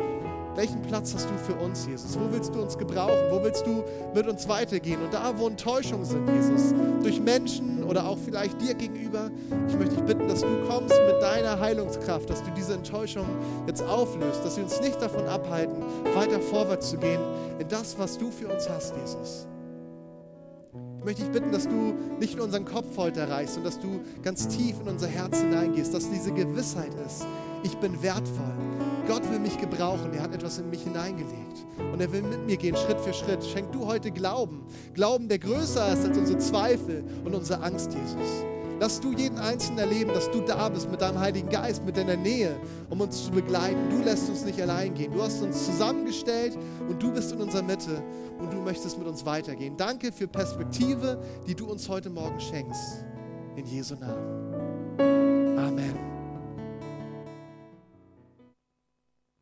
Welchen 0.55 0.82
Platz 0.84 1.14
hast 1.14 1.28
du 1.28 1.38
für 1.39 1.55
uns, 1.55 1.86
Jesus? 1.88 2.18
Wo 2.18 2.32
willst 2.32 2.53
du 2.53 2.61
uns 2.61 2.78
gebrauchen? 2.78 3.18
Wo 3.32 3.43
willst 3.43 3.66
du 3.66 3.84
mit 4.14 4.28
uns 4.28 4.47
weitergehen? 4.47 5.01
Und 5.01 5.14
da, 5.14 5.34
wo 5.36 5.47
Enttäuschungen 5.47 6.05
sind, 6.05 6.30
Jesus, 6.30 6.74
durch 7.01 7.20
Menschen 7.20 7.84
oder 7.84 8.07
auch 8.07 8.20
vielleicht 8.24 8.61
dir 8.61 8.76
gegenüber, 8.76 9.32
ich 9.68 9.76
möchte 9.76 9.95
dich 9.95 10.05
bitten, 10.05 10.28
dass 10.28 10.41
du 10.41 10.66
kommst 10.70 10.95
mit 11.07 11.22
deiner 11.22 11.59
Heilungskraft, 11.59 12.30
dass 12.30 12.43
du 12.43 12.51
diese 12.55 12.76
Enttäuschung 12.76 13.26
jetzt 13.68 13.84
auflöst, 13.84 14.45
dass 14.45 14.55
sie 14.55 14.61
uns 14.61 14.80
nicht 14.80 15.01
davon 15.01 15.26
abhalten, 15.26 15.84
weiter 16.14 16.39
vorwärts 16.39 16.91
zu 16.91 16.97
gehen 16.97 17.20
in 17.59 17.68
das, 17.68 17.97
was 17.97 18.18
du 18.18 18.30
für 18.30 18.47
uns 18.47 18.70
hast, 18.70 18.95
Jesus. 18.95 19.47
Ich 21.04 21.06
möchte 21.06 21.24
dich 21.24 21.32
bitten, 21.34 21.51
dass 21.51 21.68
du 21.68 21.95
nicht 22.18 22.38
nur 22.38 22.45
unseren 22.45 22.64
Kopf 22.64 22.95
heute 22.95 23.20
erreichst 23.20 23.58
und 23.58 23.66
dass 23.66 23.78
du 23.78 23.99
ganz 24.22 24.47
tief 24.47 24.80
in 24.80 24.88
unser 24.88 25.08
Herz 25.08 25.38
hineingehst, 25.38 25.93
dass 25.93 26.10
diese 26.10 26.32
Gewissheit 26.32 26.93
ist, 27.06 27.26
ich 27.62 27.76
bin 27.76 28.01
wertvoll. 28.01 28.54
Gott 29.06 29.30
will 29.30 29.39
mich 29.39 29.58
gebrauchen. 29.58 30.14
Er 30.14 30.24
hat 30.24 30.34
etwas 30.34 30.60
in 30.60 30.70
mich 30.70 30.84
hineingelegt. 30.84 31.66
Und 31.91 31.99
er 31.99 32.10
will 32.10 32.22
mit 32.22 32.45
mir 32.45 32.56
gehen, 32.56 32.78
Schritt 32.78 33.01
für 33.01 33.12
Schritt. 33.12 33.43
Schenk 33.43 33.74
du 33.74 33.86
heute 33.86 34.12
Glauben. 34.12 34.64
Glauben, 34.93 35.28
der 35.28 35.39
größer 35.39 35.91
ist 35.91 36.06
als 36.06 36.18
unsere 36.18 36.39
Zweifel 36.39 37.04
und 37.26 37.36
unsere 37.36 37.62
Angst, 37.62 37.91
Jesus. 37.93 38.53
Lass 38.84 39.00
du 39.00 39.14
jeden 39.14 39.40
Einzelnen 39.40 39.78
erleben, 39.78 40.14
dass 40.14 40.30
du 40.30 40.42
da 40.42 40.68
bist 40.68 40.92
mit 40.92 41.00
deinem 41.00 41.18
Heiligen 41.18 41.48
Geist, 41.48 41.86
mit 41.86 41.96
deiner 41.96 42.18
Nähe, 42.18 42.54
um 42.90 43.00
uns 43.00 43.24
zu 43.24 43.32
begleiten. 43.32 43.90
Du 43.90 44.04
lässt 44.04 44.28
uns 44.28 44.44
nicht 44.44 44.62
allein 44.62 44.94
gehen. 44.94 45.14
Du 45.14 45.24
hast 45.24 45.42
uns 45.42 45.68
zusammengestellt 45.68 46.58
und 46.90 47.02
du 47.02 47.14
bist 47.14 47.32
in 47.32 47.40
unserer 47.40 47.62
Mitte 47.62 48.04
und 48.40 48.52
du 48.52 48.58
möchtest 48.58 49.00
mit 49.00 49.08
uns 49.08 49.26
weitergehen. 49.26 49.78
Danke 49.78 50.12
für 50.12 50.28
Perspektive, 50.28 51.18
die 51.48 51.56
du 51.56 51.72
uns 51.72 51.88
heute 51.88 52.10
Morgen 52.10 52.42
schenkst. 52.42 53.06
In 53.56 53.66
Jesu 53.66 53.96
Namen. 53.96 55.58
Amen. 55.58 56.12